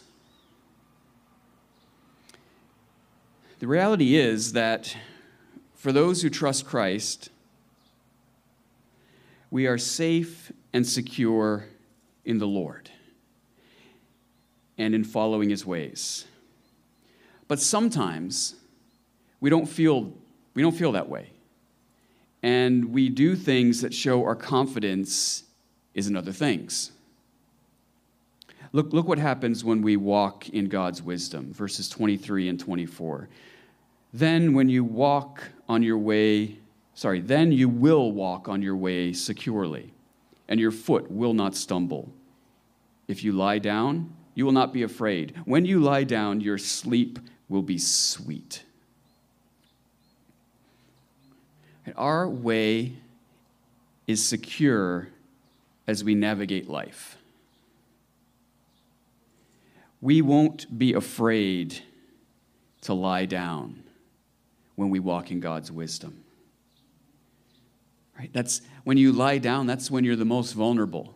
The 3.64 3.68
reality 3.68 4.16
is 4.16 4.52
that 4.52 4.94
for 5.74 5.90
those 5.90 6.20
who 6.20 6.28
trust 6.28 6.66
Christ, 6.66 7.30
we 9.50 9.66
are 9.66 9.78
safe 9.78 10.52
and 10.74 10.86
secure 10.86 11.64
in 12.26 12.36
the 12.36 12.46
Lord 12.46 12.90
and 14.76 14.94
in 14.94 15.02
following 15.02 15.48
his 15.48 15.64
ways. 15.64 16.26
But 17.48 17.58
sometimes 17.58 18.54
we 19.40 19.48
don't 19.48 19.64
feel, 19.64 20.12
we 20.52 20.60
don't 20.60 20.76
feel 20.76 20.92
that 20.92 21.08
way. 21.08 21.30
And 22.42 22.92
we 22.92 23.08
do 23.08 23.34
things 23.34 23.80
that 23.80 23.94
show 23.94 24.24
our 24.24 24.36
confidence 24.36 25.44
is 25.94 26.06
in 26.06 26.16
other 26.16 26.32
things. 26.32 26.92
Look, 28.72 28.92
look 28.92 29.08
what 29.08 29.18
happens 29.18 29.64
when 29.64 29.80
we 29.80 29.96
walk 29.96 30.50
in 30.50 30.68
God's 30.68 31.00
wisdom, 31.00 31.50
verses 31.54 31.88
23 31.88 32.50
and 32.50 32.60
24. 32.60 33.30
Then, 34.14 34.54
when 34.54 34.68
you 34.68 34.84
walk 34.84 35.42
on 35.68 35.82
your 35.82 35.98
way, 35.98 36.58
sorry, 36.94 37.20
then 37.20 37.50
you 37.50 37.68
will 37.68 38.12
walk 38.12 38.48
on 38.48 38.62
your 38.62 38.76
way 38.76 39.12
securely, 39.12 39.92
and 40.48 40.60
your 40.60 40.70
foot 40.70 41.10
will 41.10 41.34
not 41.34 41.56
stumble. 41.56 42.12
If 43.08 43.24
you 43.24 43.32
lie 43.32 43.58
down, 43.58 44.14
you 44.36 44.44
will 44.44 44.52
not 44.52 44.72
be 44.72 44.84
afraid. 44.84 45.34
When 45.44 45.64
you 45.64 45.80
lie 45.80 46.04
down, 46.04 46.40
your 46.40 46.58
sleep 46.58 47.18
will 47.48 47.62
be 47.62 47.76
sweet. 47.76 48.62
Our 51.96 52.28
way 52.28 52.92
is 54.06 54.24
secure 54.24 55.08
as 55.88 56.04
we 56.04 56.14
navigate 56.14 56.68
life. 56.68 57.18
We 60.00 60.22
won't 60.22 60.78
be 60.78 60.92
afraid 60.92 61.82
to 62.82 62.94
lie 62.94 63.26
down 63.26 63.83
when 64.76 64.90
we 64.90 64.98
walk 64.98 65.30
in 65.30 65.40
God's 65.40 65.70
wisdom. 65.70 66.24
Right? 68.18 68.30
That's 68.32 68.60
when 68.84 68.96
you 68.96 69.12
lie 69.12 69.38
down, 69.38 69.66
that's 69.66 69.90
when 69.90 70.04
you're 70.04 70.16
the 70.16 70.24
most 70.24 70.52
vulnerable. 70.52 71.14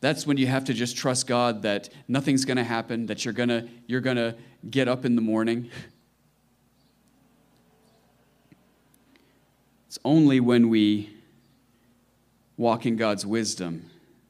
That's 0.00 0.26
when 0.26 0.36
you 0.36 0.46
have 0.46 0.64
to 0.64 0.74
just 0.74 0.96
trust 0.96 1.26
God 1.26 1.62
that 1.62 1.88
nothing's 2.06 2.44
going 2.44 2.58
to 2.58 2.64
happen, 2.64 3.06
that 3.06 3.24
you're 3.24 3.34
going 3.34 3.48
to 3.48 3.68
you're 3.86 4.00
going 4.00 4.16
to 4.16 4.36
get 4.68 4.88
up 4.88 5.04
in 5.04 5.14
the 5.16 5.22
morning. 5.22 5.70
It's 9.86 9.98
only 10.04 10.40
when 10.40 10.68
we 10.68 11.10
walk 12.56 12.86
in 12.86 12.96
God's 12.96 13.24
wisdom 13.24 13.88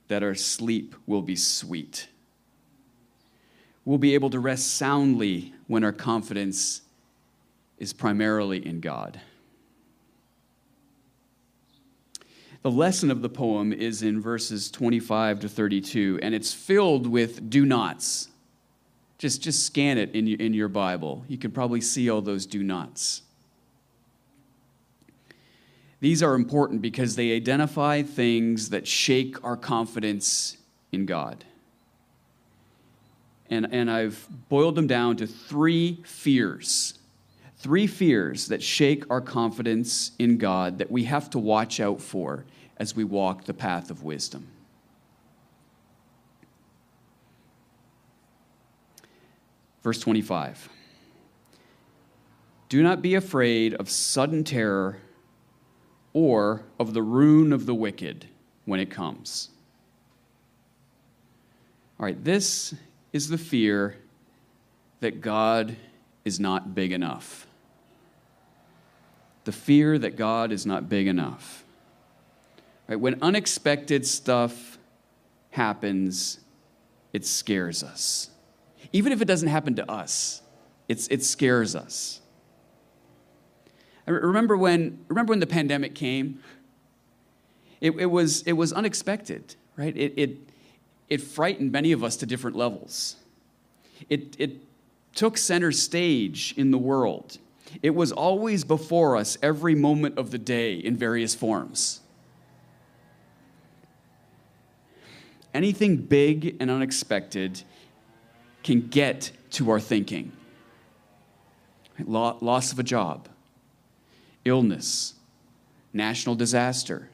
that 0.09 0.23
our 0.23 0.35
sleep 0.35 0.95
will 1.07 1.23
be 1.23 1.37
sweet. 1.37 2.09
We'll 3.85 3.99
be 3.99 4.15
able 4.15 4.31
to 4.31 4.39
rest 4.39 4.75
soundly 4.75 5.53
when 5.67 5.83
our 5.83 5.93
confidence 5.93 6.83
is 7.79 7.93
primarily 7.93 8.67
in 8.67 8.81
God. 8.81 9.21
The 12.63 12.71
lesson 12.71 13.11
of 13.11 13.23
the 13.23 13.29
poem 13.29 13.73
is 13.73 14.03
in 14.03 14.21
verses 14.21 14.71
25 14.71 15.41
to 15.41 15.49
32, 15.49 16.19
and 16.21 16.35
it's 16.35 16.53
filled 16.53 17.07
with 17.07 17.49
do 17.49 17.65
nots. 17.65 18.29
Just, 19.19 19.43
just 19.43 19.65
scan 19.65 19.99
it 19.99 20.15
in, 20.15 20.29
in 20.29 20.53
your 20.53 20.69
Bible. 20.69 21.25
You 21.29 21.39
can 21.39 21.53
probably 21.53 21.81
see 21.81 22.11
all 22.11 22.21
those 22.21 22.45
do 22.45 22.63
nots. 22.63 23.23
These 26.01 26.23
are 26.23 26.35
important 26.35 26.83
because 26.83 27.17
they 27.17 27.35
identify 27.35 28.03
things 28.03 28.71
that 28.71 28.87
shake 28.87 29.43
our 29.45 29.57
confidence 29.57 30.59
in 30.93 31.07
God. 31.07 31.45
And, 33.49 33.69
and 33.73 33.91
I've 33.91 34.27
boiled 34.49 34.75
them 34.75 34.87
down 34.87 35.17
to 35.19 35.27
three 35.27 36.03
fears. 36.05 36.96
Three 37.67 37.89
fears 37.89 38.47
that 38.47 38.63
shake 38.63 39.11
our 39.11 39.21
confidence 39.21 40.13
in 40.21 40.39
God 40.39 40.79
that 40.79 40.89
we 40.89 41.03
have 41.03 41.29
to 41.31 41.41
watch 41.41 41.81
out 41.81 42.01
for 42.01 42.45
as 42.77 42.95
we 42.95 43.03
walk 43.03 43.43
the 43.43 43.55
path 43.55 43.91
of 43.91 44.05
wisdom. 44.05 44.47
Verse 49.83 49.99
25 49.99 50.69
Do 52.69 52.85
not 52.85 53.03
be 53.03 53.17
afraid 53.17 53.75
of 53.75 53.91
sudden 53.91 54.45
terror 54.45 54.99
or 56.13 56.63
of 56.79 56.95
the 56.95 57.03
ruin 57.03 57.53
of 57.53 57.67
the 57.67 57.75
wicked 57.75 58.29
when 58.65 58.79
it 58.79 58.93
comes. 58.93 59.49
All 61.99 62.07
right, 62.07 62.23
this 62.23 62.77
is 63.13 63.29
the 63.29 63.37
fear 63.37 63.97
that 65.01 65.21
God 65.21 65.77
is 66.25 66.39
not 66.39 66.73
big 66.73 66.93
enough. 66.93 67.46
The 69.47 69.53
fear 69.53 69.97
that 69.97 70.17
God 70.17 70.51
is 70.51 70.67
not 70.67 70.89
big 70.89 71.07
enough. 71.07 71.65
Right? 72.89 72.99
When 72.99 73.17
unexpected 73.23 74.05
stuff 74.05 74.77
happens, 75.51 76.41
it 77.13 77.25
scares 77.25 77.85
us. 77.85 78.31
Even 78.93 79.13
if 79.13 79.23
it 79.23 79.27
doesn't 79.27 79.49
happen 79.49 79.77
to 79.77 79.89
us, 79.89 80.43
it's, 80.89 81.07
it 81.07 81.23
scares 81.23 81.77
us. 81.77 82.21
I 84.05 84.11
remember 84.11 84.57
when, 84.57 85.05
remember 85.07 85.31
when 85.31 85.39
the 85.41 85.47
pandemic 85.47 85.95
came? 85.95 86.41
It, 87.81 87.93
it, 87.93 88.07
was, 88.07 88.43
it 88.43 88.55
was 88.55 88.73
unexpected, 88.73 89.55
right? 89.77 89.97
It, 89.97 90.13
it, 90.17 90.39
it 91.09 91.21
frightened 91.21 91.71
many 91.71 91.93
of 91.93 92.03
us 92.03 92.17
to 92.17 92.27
different 92.27 92.57
levels. 92.57 93.15
It, 94.09 94.35
it 94.41 94.57
took 95.15 95.39
center 95.39 95.71
stage 95.71 96.53
in 96.57 96.73
the 96.73 96.79
world. 96.79 97.39
It 97.83 97.95
was 97.95 98.13
always 98.13 98.65
before 98.65 99.17
us 99.17 99.37
every 99.43 99.75
moment 99.75 100.19
of 100.19 100.31
the 100.31 100.39
day 100.39 100.75
in 100.75 100.97
various 100.97 101.35
forms. 101.35 102.01
anything 105.57 105.97
big 105.97 106.55
and 106.61 106.71
unexpected 106.71 107.63
can 108.63 108.89
get 108.89 109.33
to 109.51 109.71
our 109.71 109.81
thinking. 109.81 110.31
Loss 112.05 112.73
of 112.73 112.79
a 112.79 112.83
job, 112.83 113.29
illness, 114.45 115.15
national 115.95 116.35
disaster, 116.35 117.09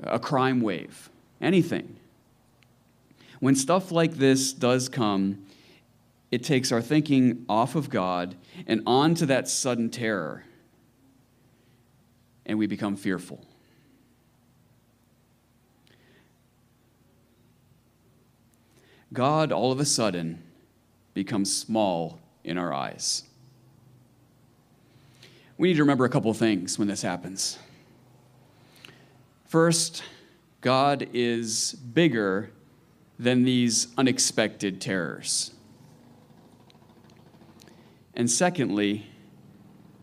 a 0.00 0.18
crime 0.18 0.60
wave, 0.60 1.08
anything. 1.40 1.96
When 3.38 3.54
stuff 3.54 3.92
like 3.92 4.14
this 4.14 4.52
does 4.52 4.88
come, 4.88 5.46
it 6.30 6.44
takes 6.44 6.72
our 6.72 6.82
thinking 6.82 7.44
off 7.48 7.74
of 7.74 7.88
God 7.90 8.36
and 8.66 8.82
onto 8.86 9.26
that 9.26 9.48
sudden 9.48 9.90
terror, 9.90 10.44
and 12.44 12.58
we 12.58 12.66
become 12.66 12.96
fearful. 12.96 13.44
God 19.12 19.52
all 19.52 19.72
of 19.72 19.80
a 19.80 19.84
sudden 19.84 20.42
becomes 21.14 21.54
small 21.54 22.20
in 22.44 22.58
our 22.58 22.72
eyes. 22.72 23.24
We 25.56 25.68
need 25.68 25.74
to 25.74 25.82
remember 25.82 26.04
a 26.04 26.10
couple 26.10 26.32
things 26.34 26.78
when 26.78 26.88
this 26.88 27.02
happens. 27.02 27.58
First, 29.46 30.04
God 30.60 31.08
is 31.14 31.72
bigger 31.72 32.50
than 33.18 33.44
these 33.44 33.88
unexpected 33.96 34.80
terrors. 34.80 35.52
And 38.18 38.28
secondly, 38.28 39.06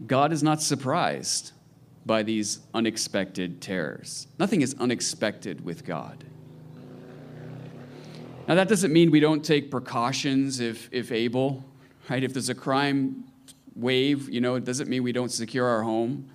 God 0.07 0.31
is 0.31 0.41
not 0.41 0.61
surprised 0.61 1.51
by 2.05 2.23
these 2.23 2.59
unexpected 2.73 3.61
terrors. 3.61 4.27
Nothing 4.39 4.61
is 4.61 4.73
unexpected 4.79 5.65
with 5.65 5.85
God. 5.85 6.23
Now, 8.47 8.55
that 8.55 8.69
doesn't 8.69 8.93
mean 8.93 9.11
we 9.11 9.19
don't 9.19 9.43
take 9.43 9.69
precautions 9.69 10.61
if, 10.61 10.87
if 10.91 11.11
able, 11.11 11.65
right? 12.09 12.23
If 12.23 12.31
there's 12.31 12.49
a 12.49 12.55
crime 12.55 13.25
wave, 13.75 14.29
you 14.29 14.39
know, 14.39 14.55
it 14.55 14.63
doesn't 14.63 14.87
mean 14.87 15.03
we 15.03 15.11
don't 15.11 15.31
secure 15.31 15.67
our 15.67 15.81
home. 15.81 16.29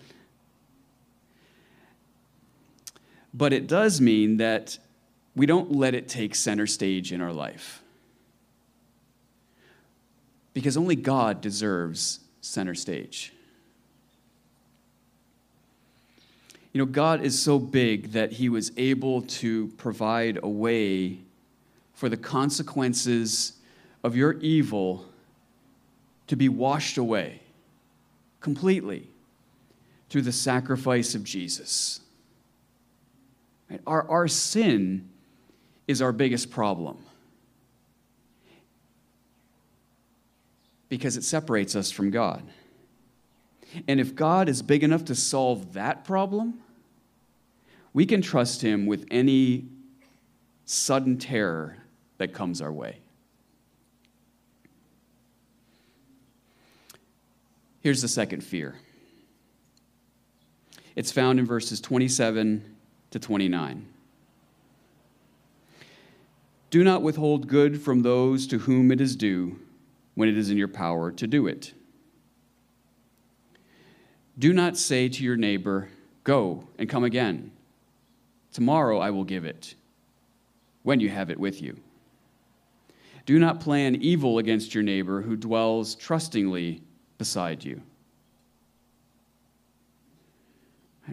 But 3.32 3.52
it 3.54 3.68
does 3.68 4.00
mean 4.00 4.36
that 4.36 4.76
we 5.34 5.46
don't 5.46 5.72
let 5.72 5.94
it 5.94 6.08
take 6.08 6.34
center 6.34 6.66
stage 6.66 7.12
in 7.12 7.22
our 7.22 7.32
life. 7.32 7.82
Because 10.52 10.76
only 10.76 10.96
God 10.96 11.40
deserves 11.40 12.20
center 12.40 12.74
stage. 12.74 13.32
You 16.72 16.78
know, 16.78 16.86
God 16.86 17.22
is 17.22 17.40
so 17.40 17.58
big 17.58 18.12
that 18.12 18.32
he 18.32 18.48
was 18.48 18.70
able 18.76 19.22
to 19.22 19.68
provide 19.76 20.38
a 20.42 20.48
way 20.48 21.18
for 21.94 22.08
the 22.08 22.16
consequences 22.16 23.54
of 24.04 24.16
your 24.16 24.34
evil 24.34 25.04
to 26.28 26.36
be 26.36 26.48
washed 26.48 26.96
away 26.96 27.40
completely 28.40 29.08
through 30.08 30.22
the 30.22 30.32
sacrifice 30.32 31.14
of 31.14 31.24
Jesus. 31.24 32.00
Our, 33.86 34.08
our 34.08 34.28
sin 34.28 35.08
is 35.86 36.00
our 36.00 36.12
biggest 36.12 36.50
problem 36.50 36.98
because 40.90 41.16
it 41.16 41.24
separates 41.24 41.74
us 41.74 41.90
from 41.90 42.10
God. 42.10 42.42
And 43.88 44.00
if 44.00 44.14
God 44.14 44.48
is 44.48 44.60
big 44.60 44.82
enough 44.82 45.06
to 45.06 45.14
solve 45.14 45.72
that 45.72 46.04
problem, 46.04 46.60
we 47.94 48.04
can 48.04 48.20
trust 48.20 48.60
Him 48.60 48.84
with 48.86 49.06
any 49.10 49.68
sudden 50.66 51.16
terror 51.16 51.76
that 52.18 52.34
comes 52.34 52.60
our 52.60 52.72
way. 52.72 52.98
Here's 57.80 58.02
the 58.02 58.08
second 58.08 58.42
fear 58.44 58.76
it's 60.96 61.12
found 61.12 61.38
in 61.38 61.46
verses 61.46 61.80
27 61.80 62.76
to 63.12 63.18
29. 63.18 63.86
Do 66.70 66.84
not 66.84 67.02
withhold 67.02 67.46
good 67.48 67.80
from 67.80 68.02
those 68.02 68.46
to 68.48 68.58
whom 68.58 68.90
it 68.90 69.00
is 69.00 69.14
due 69.14 69.58
when 70.20 70.28
it 70.28 70.36
is 70.36 70.50
in 70.50 70.58
your 70.58 70.68
power 70.68 71.10
to 71.10 71.26
do 71.26 71.46
it. 71.46 71.72
Do 74.38 74.52
not 74.52 74.76
say 74.76 75.08
to 75.08 75.24
your 75.24 75.38
neighbor, 75.38 75.88
Go 76.24 76.68
and 76.78 76.90
come 76.90 77.04
again. 77.04 77.52
Tomorrow 78.52 78.98
I 78.98 79.12
will 79.12 79.24
give 79.24 79.46
it, 79.46 79.74
when 80.82 81.00
you 81.00 81.08
have 81.08 81.30
it 81.30 81.40
with 81.40 81.62
you. 81.62 81.80
Do 83.24 83.38
not 83.38 83.60
plan 83.60 83.94
evil 83.94 84.36
against 84.36 84.74
your 84.74 84.84
neighbor 84.84 85.22
who 85.22 85.36
dwells 85.36 85.94
trustingly 85.94 86.82
beside 87.16 87.64
you. 87.64 87.80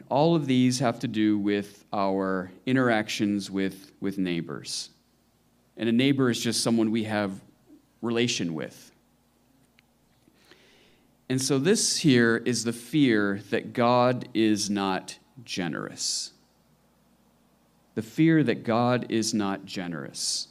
All 0.09 0.35
of 0.35 0.47
these 0.47 0.79
have 0.79 0.99
to 0.99 1.07
do 1.07 1.39
with 1.39 1.85
our 1.93 2.51
interactions 2.65 3.49
with, 3.49 3.93
with 4.01 4.17
neighbors. 4.17 4.89
And 5.77 5.87
a 5.87 5.93
neighbor 5.93 6.29
is 6.29 6.41
just 6.41 6.61
someone 6.61 6.91
we 6.91 7.05
have 7.05 7.39
relation 8.01 8.53
with. 8.53 8.91
And 11.29 11.41
so, 11.41 11.59
this 11.59 11.97
here 11.97 12.37
is 12.45 12.63
the 12.63 12.73
fear 12.73 13.41
that 13.49 13.73
God 13.73 14.29
is 14.33 14.69
not 14.69 15.17
generous. 15.43 16.31
The 17.95 18.01
fear 18.01 18.43
that 18.43 18.63
God 18.63 19.07
is 19.09 19.33
not 19.33 19.65
generous. 19.65 20.47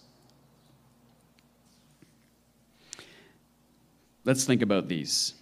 Let's 4.25 4.45
think 4.45 4.61
about 4.61 4.89
these. 4.89 5.35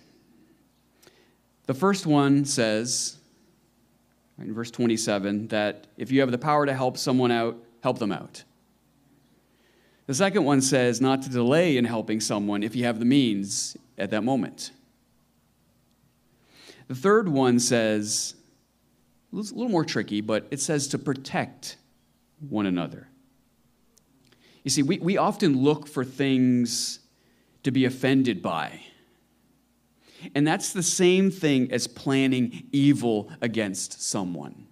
The 1.66 1.74
first 1.74 2.06
one 2.06 2.44
says, 2.44 3.16
in 4.38 4.52
verse 4.52 4.70
27, 4.70 5.48
that 5.48 5.86
if 5.96 6.12
you 6.12 6.20
have 6.20 6.30
the 6.30 6.38
power 6.38 6.66
to 6.66 6.74
help 6.74 6.98
someone 6.98 7.32
out, 7.32 7.56
help 7.82 7.98
them 7.98 8.12
out. 8.12 8.44
The 10.06 10.14
second 10.14 10.44
one 10.44 10.60
says 10.60 11.00
not 11.00 11.22
to 11.22 11.30
delay 11.30 11.78
in 11.78 11.86
helping 11.86 12.20
someone 12.20 12.62
if 12.62 12.76
you 12.76 12.84
have 12.84 12.98
the 12.98 13.06
means 13.06 13.76
at 13.96 14.10
that 14.10 14.22
moment. 14.22 14.70
The 16.88 16.94
third 16.94 17.28
one 17.28 17.58
says, 17.58 18.34
a 19.32 19.36
little 19.36 19.68
more 19.68 19.84
tricky, 19.84 20.20
but 20.20 20.46
it 20.50 20.60
says 20.60 20.88
to 20.88 20.98
protect 20.98 21.76
one 22.48 22.66
another. 22.66 23.08
You 24.62 24.70
see, 24.70 24.82
we, 24.82 24.98
we 24.98 25.16
often 25.16 25.62
look 25.62 25.86
for 25.86 26.04
things 26.04 27.00
to 27.62 27.70
be 27.70 27.84
offended 27.84 28.42
by. 28.42 28.80
And 30.34 30.46
that's 30.46 30.72
the 30.72 30.82
same 30.82 31.30
thing 31.30 31.70
as 31.70 31.86
planning 31.86 32.68
evil 32.72 33.30
against 33.40 34.02
someone. 34.02 34.66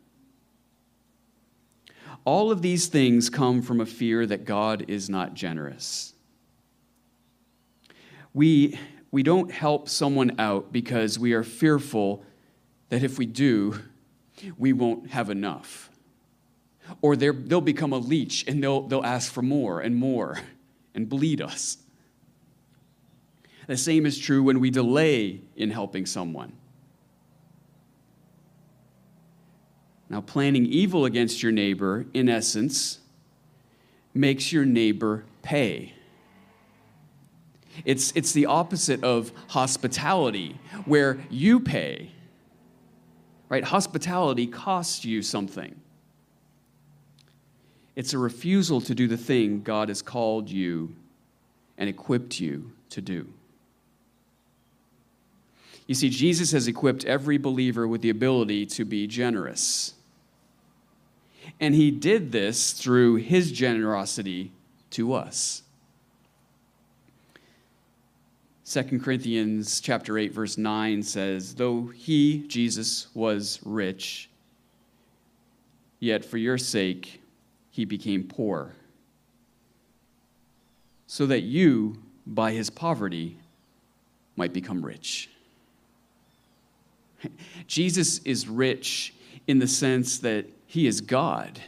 All 2.24 2.50
of 2.50 2.62
these 2.62 2.86
things 2.86 3.28
come 3.28 3.62
from 3.62 3.80
a 3.80 3.86
fear 3.86 4.24
that 4.26 4.44
God 4.44 4.84
is 4.88 5.10
not 5.10 5.34
generous. 5.34 6.14
We, 8.32 8.78
we 9.12 9.22
don't 9.22 9.52
help 9.52 9.88
someone 9.88 10.40
out 10.40 10.72
because 10.72 11.18
we 11.18 11.34
are 11.34 11.44
fearful 11.44 12.24
that 12.88 13.04
if 13.04 13.18
we 13.18 13.26
do, 13.26 13.78
we 14.58 14.72
won't 14.72 15.10
have 15.10 15.30
enough. 15.30 15.90
Or 17.02 17.14
they'll 17.14 17.60
become 17.60 17.92
a 17.92 17.98
leech 17.98 18.48
and 18.48 18.62
they'll, 18.62 18.80
they'll 18.88 19.04
ask 19.04 19.30
for 19.30 19.42
more 19.42 19.80
and 19.80 19.94
more 19.94 20.40
and 20.94 21.08
bleed 21.08 21.40
us. 21.40 21.76
The 23.66 23.76
same 23.76 24.06
is 24.06 24.18
true 24.18 24.42
when 24.42 24.58
we 24.58 24.70
delay 24.70 25.42
in 25.56 25.70
helping 25.70 26.06
someone. 26.06 26.54
Now, 30.08 30.20
planning 30.20 30.66
evil 30.66 31.04
against 31.04 31.42
your 31.42 31.52
neighbor, 31.52 32.06
in 32.12 32.28
essence, 32.28 32.98
makes 34.12 34.52
your 34.52 34.64
neighbor 34.64 35.24
pay. 35.42 35.94
It's, 37.84 38.12
it's 38.12 38.32
the 38.32 38.46
opposite 38.46 39.02
of 39.02 39.32
hospitality, 39.48 40.58
where 40.84 41.24
you 41.30 41.60
pay. 41.60 42.12
Right? 43.48 43.64
Hospitality 43.64 44.46
costs 44.46 45.04
you 45.04 45.22
something. 45.22 45.74
It's 47.94 48.14
a 48.14 48.18
refusal 48.18 48.80
to 48.82 48.94
do 48.94 49.06
the 49.06 49.16
thing 49.16 49.62
God 49.62 49.88
has 49.88 50.00
called 50.00 50.48
you 50.48 50.94
and 51.76 51.88
equipped 51.88 52.40
you 52.40 52.72
to 52.90 53.00
do. 53.00 53.28
You 55.86 55.94
see, 55.94 56.08
Jesus 56.08 56.52
has 56.52 56.68
equipped 56.68 57.04
every 57.04 57.38
believer 57.38 57.86
with 57.86 58.00
the 58.00 58.10
ability 58.10 58.66
to 58.66 58.84
be 58.84 59.06
generous. 59.06 59.94
And 61.60 61.74
he 61.74 61.90
did 61.90 62.32
this 62.32 62.72
through 62.72 63.16
his 63.16 63.52
generosity 63.52 64.52
to 64.90 65.12
us. 65.12 65.62
2 68.72 69.00
Corinthians 69.00 69.82
chapter 69.82 70.16
8 70.16 70.32
verse 70.32 70.56
9 70.56 71.02
says, 71.02 71.56
"Though 71.56 71.88
he, 71.88 72.38
Jesus, 72.48 73.14
was 73.14 73.60
rich, 73.66 74.30
yet 76.00 76.24
for 76.24 76.38
your 76.38 76.56
sake 76.56 77.20
he 77.70 77.84
became 77.84 78.24
poor, 78.24 78.74
so 81.06 81.26
that 81.26 81.42
you 81.42 82.02
by 82.26 82.52
his 82.52 82.70
poverty 82.70 83.36
might 84.36 84.54
become 84.54 84.82
rich." 84.82 85.28
Jesus 87.66 88.20
is 88.20 88.48
rich 88.48 89.12
in 89.46 89.58
the 89.58 89.68
sense 89.68 90.18
that 90.20 90.46
he 90.66 90.86
is 90.86 91.02
God. 91.02 91.60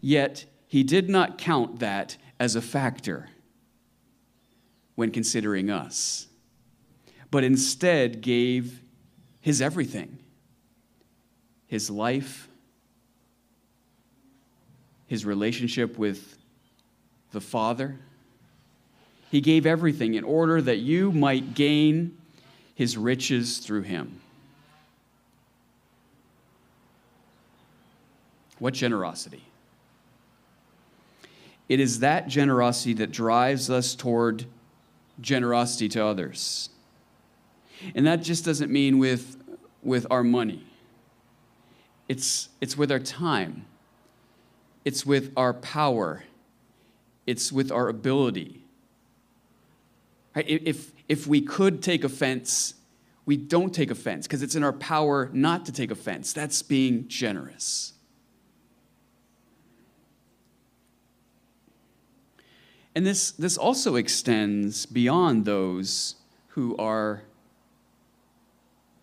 Yet, 0.00 0.46
he 0.66 0.82
did 0.82 1.10
not 1.10 1.36
count 1.36 1.80
that 1.80 2.16
as 2.38 2.56
a 2.56 2.62
factor 2.62 3.28
when 5.00 5.10
considering 5.10 5.70
us, 5.70 6.26
but 7.30 7.42
instead 7.42 8.20
gave 8.20 8.82
his 9.40 9.62
everything 9.62 10.18
his 11.68 11.88
life, 11.88 12.50
his 15.06 15.24
relationship 15.24 15.96
with 15.96 16.36
the 17.32 17.40
Father. 17.40 17.96
He 19.30 19.40
gave 19.40 19.64
everything 19.64 20.12
in 20.12 20.22
order 20.22 20.60
that 20.60 20.80
you 20.80 21.12
might 21.12 21.54
gain 21.54 22.18
his 22.74 22.98
riches 22.98 23.56
through 23.56 23.82
him. 23.82 24.20
What 28.58 28.74
generosity? 28.74 29.44
It 31.70 31.80
is 31.80 32.00
that 32.00 32.28
generosity 32.28 32.92
that 32.94 33.10
drives 33.12 33.70
us 33.70 33.94
toward 33.94 34.44
generosity 35.20 35.88
to 35.90 36.04
others. 36.04 36.70
And 37.94 38.06
that 38.06 38.22
just 38.22 38.44
doesn't 38.44 38.70
mean 38.70 38.98
with, 38.98 39.36
with 39.82 40.06
our 40.10 40.22
money, 40.22 40.66
it's, 42.08 42.48
it's 42.60 42.76
with 42.76 42.90
our 42.90 42.98
time, 42.98 43.66
it's 44.84 45.06
with 45.06 45.32
our 45.36 45.54
power, 45.54 46.24
it's 47.26 47.52
with 47.52 47.70
our 47.70 47.88
ability. 47.88 48.64
Right? 50.34 50.44
If, 50.48 50.92
if 51.08 51.26
we 51.26 51.40
could 51.40 51.82
take 51.82 52.04
offense, 52.04 52.74
we 53.26 53.36
don't 53.36 53.74
take 53.74 53.90
offense 53.90 54.26
because 54.26 54.42
it's 54.42 54.54
in 54.54 54.64
our 54.64 54.72
power 54.72 55.30
not 55.32 55.66
to 55.66 55.72
take 55.72 55.90
offense. 55.90 56.32
That's 56.32 56.62
being 56.62 57.06
generous. 57.08 57.92
And 62.94 63.06
this, 63.06 63.30
this 63.30 63.56
also 63.56 63.96
extends 63.96 64.86
beyond 64.86 65.44
those 65.44 66.16
who 66.48 66.76
are, 66.76 67.22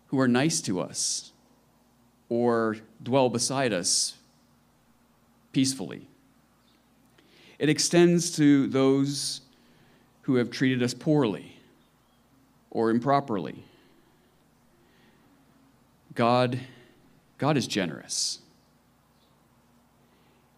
who 0.08 0.20
are 0.20 0.28
nice 0.28 0.60
to 0.62 0.80
us 0.80 1.32
or 2.28 2.76
dwell 3.02 3.30
beside 3.30 3.72
us 3.72 4.14
peacefully. 5.52 6.06
It 7.58 7.68
extends 7.68 8.30
to 8.36 8.66
those 8.66 9.40
who 10.22 10.36
have 10.36 10.50
treated 10.50 10.82
us 10.82 10.92
poorly 10.92 11.56
or 12.70 12.90
improperly. 12.90 13.64
God, 16.14 16.60
God 17.38 17.56
is 17.56 17.66
generous, 17.66 18.40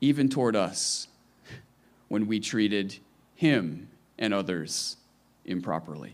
even 0.01 0.29
toward 0.29 0.57
us 0.57 1.07
when 2.09 2.27
we 2.27 2.41
treated 2.41 2.99
him 3.41 3.89
and 4.19 4.35
others 4.35 4.99
improperly. 5.47 6.13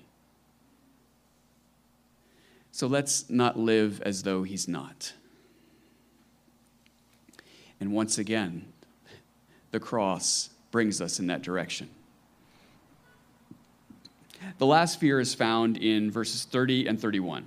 So 2.71 2.87
let's 2.87 3.29
not 3.29 3.59
live 3.59 4.01
as 4.03 4.23
though 4.23 4.45
he's 4.45 4.69
not. 4.69 5.13
And 7.81 7.91
once 7.91 8.17
again, 8.17 8.67
the 9.73 9.81
cross 9.81 10.51
brings 10.71 11.01
us 11.01 11.19
in 11.19 11.27
that 11.27 11.43
direction. 11.43 11.91
The 14.59 14.67
last 14.67 15.01
fear 15.01 15.19
is 15.19 15.35
found 15.35 15.79
in 15.79 16.13
verses 16.13 16.45
30 16.45 16.87
and 16.87 17.01
31. 17.01 17.45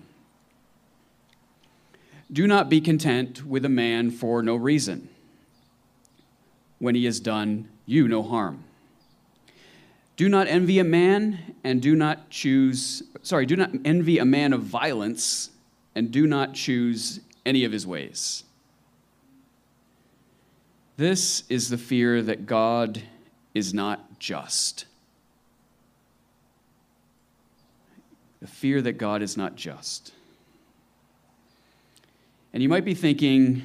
Do 2.29 2.45
not 2.47 2.69
be 2.69 2.81
content 2.81 3.45
with 3.45 3.63
a 3.63 3.69
man 3.69 4.11
for 4.11 4.43
no 4.43 4.57
reason 4.57 5.07
when 6.79 6.95
he 6.95 7.05
has 7.05 7.21
done 7.21 7.69
you 7.85 8.09
no 8.09 8.23
harm. 8.23 8.65
Do 10.19 10.27
not 10.27 10.49
envy 10.49 10.79
a 10.79 10.83
man 10.83 11.55
and 11.63 11.81
do 11.81 11.95
not 11.95 12.29
choose, 12.29 13.03
sorry, 13.21 13.45
do 13.45 13.55
not 13.55 13.71
envy 13.85 14.17
a 14.17 14.25
man 14.25 14.51
of 14.51 14.63
violence 14.63 15.49
and 15.95 16.11
do 16.11 16.27
not 16.27 16.53
choose 16.53 17.21
any 17.45 17.63
of 17.63 17.71
his 17.71 17.87
ways. 17.87 18.43
This 20.97 21.43
is 21.47 21.69
the 21.69 21.77
fear 21.77 22.21
that 22.21 22.45
God 22.45 23.01
is 23.53 23.73
not 23.73 24.19
just. 24.19 24.83
The 28.41 28.47
fear 28.47 28.81
that 28.81 28.97
God 28.97 29.21
is 29.21 29.37
not 29.37 29.55
just. 29.55 30.11
And 32.51 32.61
you 32.61 32.67
might 32.67 32.83
be 32.83 32.93
thinking 32.93 33.63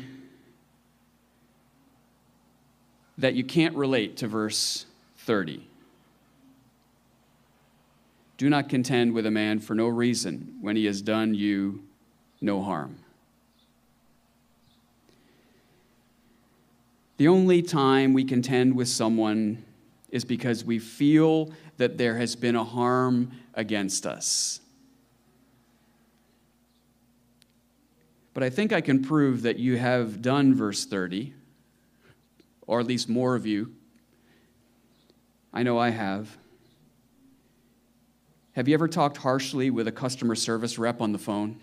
that 3.18 3.34
you 3.34 3.42
can't 3.42 3.74
relate 3.74 4.18
to 4.18 4.28
verse 4.28 4.86
30. 5.16 5.66
Do 8.36 8.50
not 8.50 8.68
contend 8.68 9.12
with 9.12 9.26
a 9.26 9.30
man 9.30 9.60
for 9.60 9.74
no 9.74 9.86
reason 9.86 10.58
when 10.60 10.76
he 10.76 10.86
has 10.86 11.00
done 11.02 11.34
you 11.34 11.84
no 12.40 12.62
harm. 12.62 12.98
The 17.16 17.28
only 17.28 17.62
time 17.62 18.12
we 18.12 18.24
contend 18.24 18.74
with 18.74 18.88
someone 18.88 19.64
is 20.10 20.24
because 20.24 20.64
we 20.64 20.78
feel 20.78 21.52
that 21.76 21.96
there 21.96 22.16
has 22.16 22.34
been 22.34 22.56
a 22.56 22.64
harm 22.64 23.30
against 23.54 24.04
us. 24.04 24.60
But 28.32 28.42
I 28.42 28.50
think 28.50 28.72
I 28.72 28.80
can 28.80 29.00
prove 29.02 29.42
that 29.42 29.58
you 29.58 29.76
have 29.76 30.20
done 30.20 30.54
verse 30.54 30.84
30, 30.84 31.32
or 32.66 32.80
at 32.80 32.86
least 32.86 33.08
more 33.08 33.36
of 33.36 33.46
you. 33.46 33.72
I 35.52 35.62
know 35.62 35.78
I 35.78 35.90
have. 35.90 36.36
Have 38.54 38.68
you 38.68 38.74
ever 38.74 38.86
talked 38.86 39.16
harshly 39.16 39.70
with 39.70 39.88
a 39.88 39.92
customer 39.92 40.36
service 40.36 40.78
rep 40.78 41.00
on 41.00 41.12
the 41.12 41.18
phone? 41.18 41.60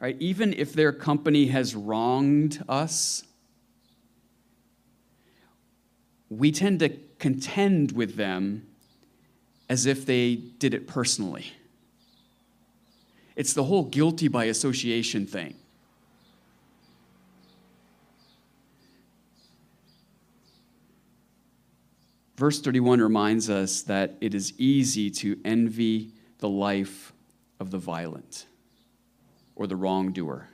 Right, 0.00 0.16
even 0.18 0.54
if 0.54 0.72
their 0.72 0.92
company 0.92 1.46
has 1.46 1.76
wronged 1.76 2.64
us, 2.68 3.22
we 6.28 6.50
tend 6.50 6.80
to 6.80 6.88
contend 7.18 7.92
with 7.92 8.16
them 8.16 8.66
as 9.68 9.86
if 9.86 10.06
they 10.06 10.34
did 10.34 10.74
it 10.74 10.88
personally. 10.88 11.52
It's 13.36 13.52
the 13.52 13.64
whole 13.64 13.84
guilty 13.84 14.28
by 14.28 14.46
association 14.46 15.26
thing. 15.26 15.54
Verse 22.42 22.60
31 22.60 23.00
reminds 23.00 23.48
us 23.48 23.82
that 23.82 24.16
it 24.20 24.34
is 24.34 24.52
easy 24.58 25.08
to 25.10 25.38
envy 25.44 26.10
the 26.38 26.48
life 26.48 27.12
of 27.60 27.70
the 27.70 27.78
violent 27.78 28.46
or 29.54 29.68
the 29.68 29.76
wrongdoer. 29.76 30.48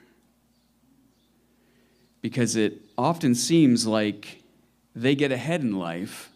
Because 2.21 2.55
it 2.55 2.83
often 2.95 3.33
seems 3.33 3.87
like 3.87 4.43
they 4.93 5.15
get 5.15 5.31
ahead 5.31 5.61
in 5.61 5.79
life 5.79 6.29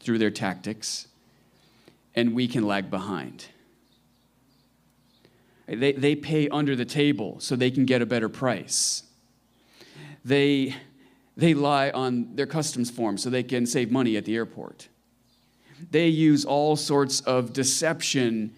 through 0.00 0.16
their 0.16 0.30
tactics, 0.30 1.08
and 2.14 2.34
we 2.34 2.48
can 2.48 2.66
lag 2.66 2.90
behind. 2.90 3.48
They, 5.66 5.92
they 5.92 6.16
pay 6.16 6.48
under 6.48 6.74
the 6.74 6.86
table 6.86 7.38
so 7.38 7.54
they 7.54 7.70
can 7.70 7.84
get 7.84 8.00
a 8.00 8.06
better 8.06 8.30
price. 8.30 9.02
They 10.24 10.74
they 11.38 11.54
lie 11.54 11.90
on 11.90 12.34
their 12.34 12.48
customs 12.48 12.90
form 12.90 13.16
so 13.16 13.30
they 13.30 13.44
can 13.44 13.64
save 13.64 13.92
money 13.92 14.16
at 14.16 14.24
the 14.24 14.34
airport. 14.34 14.88
They 15.90 16.08
use 16.08 16.44
all 16.44 16.74
sorts 16.74 17.20
of 17.20 17.52
deception 17.52 18.52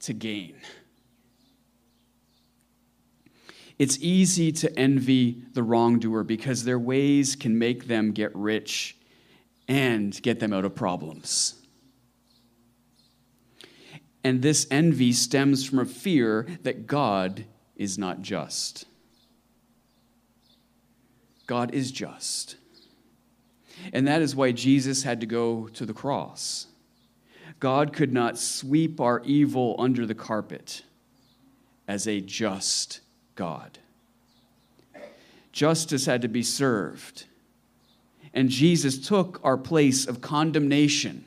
to 0.00 0.12
gain. 0.12 0.56
It's 3.78 3.96
easy 4.00 4.50
to 4.52 4.76
envy 4.76 5.40
the 5.52 5.62
wrongdoer 5.62 6.24
because 6.24 6.64
their 6.64 6.80
ways 6.80 7.36
can 7.36 7.56
make 7.56 7.86
them 7.86 8.10
get 8.10 8.34
rich 8.34 8.96
and 9.68 10.20
get 10.20 10.40
them 10.40 10.52
out 10.52 10.64
of 10.64 10.74
problems. 10.74 11.54
And 14.24 14.42
this 14.42 14.66
envy 14.68 15.12
stems 15.12 15.64
from 15.64 15.78
a 15.78 15.86
fear 15.86 16.48
that 16.64 16.88
God 16.88 17.44
is 17.76 17.96
not 17.96 18.20
just. 18.20 18.84
God 21.50 21.74
is 21.74 21.90
just. 21.90 22.54
And 23.92 24.06
that 24.06 24.22
is 24.22 24.36
why 24.36 24.52
Jesus 24.52 25.02
had 25.02 25.18
to 25.18 25.26
go 25.26 25.66
to 25.72 25.84
the 25.84 25.92
cross. 25.92 26.68
God 27.58 27.92
could 27.92 28.12
not 28.12 28.38
sweep 28.38 29.00
our 29.00 29.20
evil 29.24 29.74
under 29.76 30.06
the 30.06 30.14
carpet 30.14 30.84
as 31.88 32.06
a 32.06 32.20
just 32.20 33.00
God. 33.34 33.80
Justice 35.50 36.06
had 36.06 36.22
to 36.22 36.28
be 36.28 36.44
served. 36.44 37.24
And 38.32 38.48
Jesus 38.48 39.04
took 39.04 39.40
our 39.42 39.58
place 39.58 40.06
of 40.06 40.20
condemnation 40.20 41.24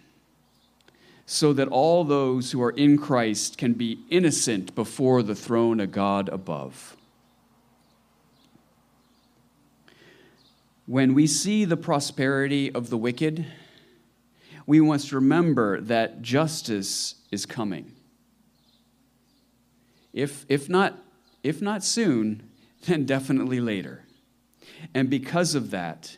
so 1.26 1.52
that 1.52 1.68
all 1.68 2.06
those 2.06 2.54
who 2.54 2.64
are 2.64 2.72
in 2.72 2.98
Christ 2.98 3.58
can 3.58 3.74
be 3.74 4.00
innocent 4.10 4.74
before 4.74 5.22
the 5.22 5.36
throne 5.36 5.82
of 5.82 5.92
God 5.92 6.30
above. 6.30 6.96
When 10.86 11.14
we 11.14 11.28
see 11.28 11.64
the 11.64 11.78
prosperity 11.78 12.72
of 12.72 12.90
the 12.90 12.98
wicked, 12.98 13.46
we 14.66 14.82
must 14.82 15.12
remember 15.12 15.80
that 15.82 16.22
justice 16.22 17.16
is 17.32 17.46
coming. 17.46 17.94
If, 20.12 20.46
if, 20.50 20.70
not, 20.70 21.00
if 21.42 21.62
not 21.62 21.84
soon, 21.84 22.50
then 22.86 23.06
definitely 23.06 23.62
later. 23.62 24.04
And 24.94 25.10
because 25.10 25.56
of 25.56 25.72
that, 25.72 26.18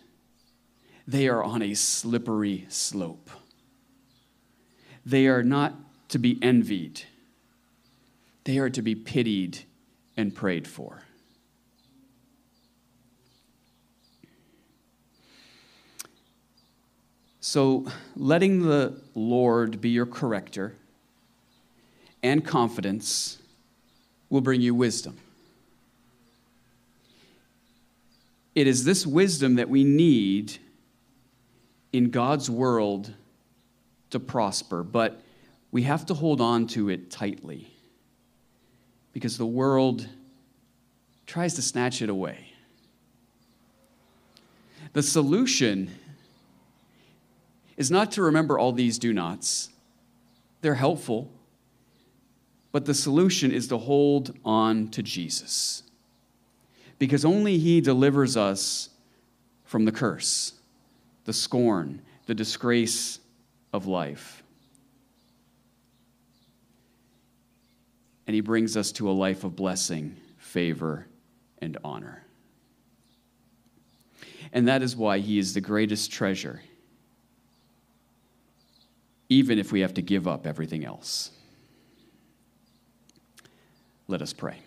they 1.07 1.27
are 1.27 1.43
on 1.43 1.61
a 1.61 1.75
slippery 1.75 2.65
slope. 2.69 3.29
They 5.05 5.27
are 5.27 5.43
not 5.43 5.75
to 6.09 6.19
be 6.19 6.39
envied, 6.41 7.01
they 8.43 8.57
are 8.57 8.69
to 8.69 8.81
be 8.81 8.95
pitied 8.95 9.59
and 10.17 10.33
prayed 10.33 10.67
for. 10.67 11.03
So, 17.47 17.85
letting 18.15 18.63
the 18.63 18.99
Lord 19.13 19.79
be 19.79 19.89
your 19.89 20.07
corrector 20.07 20.73
and 22.23 22.43
confidence 22.43 23.37
will 24.31 24.41
bring 24.41 24.61
you 24.61 24.73
wisdom. 24.73 25.15
It 28.55 28.65
is 28.65 28.83
this 28.83 29.05
wisdom 29.05 29.55
that 29.55 29.69
we 29.69 29.83
need 29.83 30.57
in 31.93 32.09
God's 32.09 32.49
world 32.49 33.13
to 34.09 34.19
prosper, 34.19 34.81
but 34.81 35.21
we 35.71 35.83
have 35.83 36.03
to 36.07 36.15
hold 36.15 36.41
on 36.41 36.65
to 36.69 36.89
it 36.89 37.11
tightly 37.11 37.71
because 39.13 39.37
the 39.37 39.45
world 39.45 40.07
tries 41.27 41.53
to 41.53 41.61
snatch 41.61 42.01
it 42.01 42.09
away. 42.09 42.53
The 44.93 45.03
solution 45.03 45.91
is 47.77 47.91
not 47.91 48.11
to 48.13 48.21
remember 48.21 48.57
all 48.57 48.71
these 48.71 48.97
do 48.97 49.13
nots, 49.13 49.69
they're 50.61 50.75
helpful, 50.75 51.31
but 52.71 52.85
the 52.85 52.93
solution 52.93 53.51
is 53.51 53.67
to 53.67 53.77
hold 53.77 54.37
on 54.43 54.89
to 54.89 55.03
Jesus 55.03 55.83
because 56.99 57.25
only 57.25 57.57
He 57.57 57.81
delivers 57.81 58.37
us 58.37 58.89
from 59.63 59.85
the 59.85 59.91
curse, 59.91 60.53
the 61.25 61.33
scorn, 61.33 62.01
the 62.25 62.35
disgrace 62.35 63.19
of 63.73 63.87
life. 63.87 64.43
And 68.27 68.33
He 68.33 68.41
brings 68.41 68.77
us 68.77 68.91
to 68.93 69.09
a 69.09 69.11
life 69.11 69.43
of 69.43 69.55
blessing, 69.55 70.15
favor, 70.37 71.05
and 71.59 71.77
honor. 71.83 72.23
And 74.53 74.67
that 74.67 74.81
is 74.81 74.95
why 74.95 75.19
He 75.19 75.37
is 75.37 75.53
the 75.53 75.61
greatest 75.61 76.11
treasure, 76.11 76.61
even 79.29 79.57
if 79.59 79.71
we 79.71 79.81
have 79.81 79.93
to 79.95 80.01
give 80.01 80.27
up 80.27 80.45
everything 80.45 80.85
else. 80.85 81.31
Let 84.07 84.21
us 84.21 84.33
pray. 84.33 84.59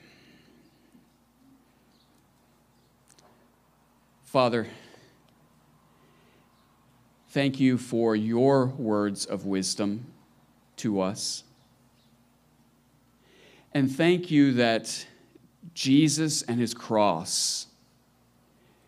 Father, 4.24 4.66
thank 7.30 7.60
you 7.60 7.78
for 7.78 8.14
your 8.16 8.66
words 8.66 9.24
of 9.24 9.46
wisdom 9.46 10.06
to 10.76 11.00
us. 11.00 11.44
And 13.72 13.90
thank 13.90 14.30
you 14.30 14.52
that 14.54 15.06
Jesus 15.72 16.42
and 16.42 16.58
his 16.58 16.74
cross 16.74 17.68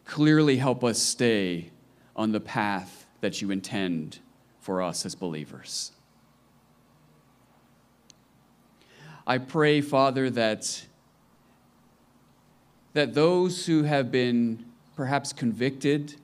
clearly 0.04 0.56
help 0.56 0.82
us 0.82 0.98
stay 0.98 1.70
on 2.16 2.32
the 2.32 2.40
path 2.40 3.06
that 3.20 3.40
you 3.40 3.50
intend 3.50 4.18
for 4.60 4.82
us 4.82 5.04
as 5.04 5.14
believers. 5.14 5.92
I 9.26 9.38
pray, 9.38 9.80
Father, 9.80 10.30
that, 10.30 10.86
that 12.94 13.14
those 13.14 13.66
who 13.66 13.84
have 13.84 14.10
been 14.10 14.64
perhaps 14.96 15.32
convicted 15.32 16.16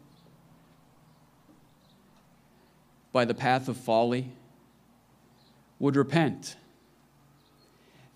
by 3.13 3.25
the 3.25 3.35
path 3.35 3.69
of 3.69 3.77
folly 3.77 4.31
would 5.79 5.97
repent. 5.97 6.57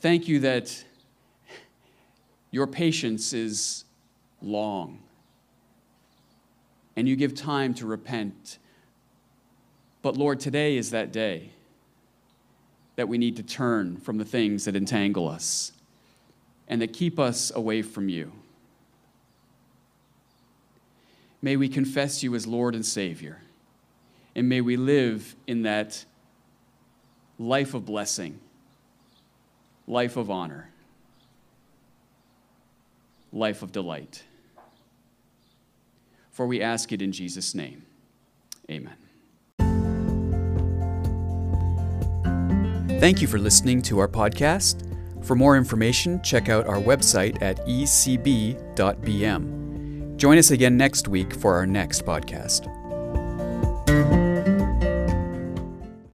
Thank 0.00 0.28
you 0.28 0.40
that 0.40 0.84
your 2.50 2.66
patience 2.66 3.32
is 3.32 3.84
long 4.42 4.98
and 6.96 7.08
you 7.08 7.16
give 7.16 7.34
time 7.34 7.72
to 7.74 7.86
repent. 7.86 8.58
But 10.02 10.16
Lord, 10.16 10.40
today 10.40 10.76
is 10.76 10.90
that 10.90 11.12
day 11.12 11.50
that 12.96 13.08
we 13.08 13.18
need 13.18 13.36
to 13.36 13.42
turn 13.42 13.96
from 13.96 14.18
the 14.18 14.24
things 14.24 14.64
that 14.64 14.76
entangle 14.76 15.28
us 15.28 15.72
and 16.68 16.80
that 16.80 16.92
keep 16.92 17.18
us 17.18 17.50
away 17.54 17.82
from 17.82 18.08
you. 18.08 18.32
May 21.42 21.56
we 21.56 21.68
confess 21.68 22.22
you 22.22 22.34
as 22.34 22.46
Lord 22.46 22.74
and 22.74 22.84
Savior, 22.84 23.40
and 24.36 24.48
may 24.48 24.60
we 24.60 24.76
live 24.76 25.34
in 25.46 25.62
that 25.62 26.04
life 27.38 27.72
of 27.72 27.86
blessing, 27.86 28.38
life 29.86 30.16
of 30.16 30.30
honor, 30.30 30.70
life 33.32 33.62
of 33.62 33.72
delight. 33.72 34.22
For 36.30 36.46
we 36.46 36.60
ask 36.60 36.92
it 36.92 37.00
in 37.00 37.12
Jesus' 37.12 37.54
name. 37.54 37.84
Amen. 38.70 38.96
Thank 43.00 43.22
you 43.22 43.28
for 43.28 43.38
listening 43.38 43.80
to 43.82 43.98
our 43.98 44.08
podcast. 44.08 44.84
For 45.24 45.34
more 45.34 45.56
information, 45.56 46.22
check 46.22 46.50
out 46.50 46.66
our 46.66 46.76
website 46.76 47.40
at 47.40 47.66
ecb.bm. 47.66 48.56
Join 50.16 50.36
us 50.36 50.50
again 50.50 50.76
next 50.76 51.08
week 51.08 51.32
for 51.34 51.54
our 51.54 51.66
next 51.66 52.04
podcast. 52.04 52.68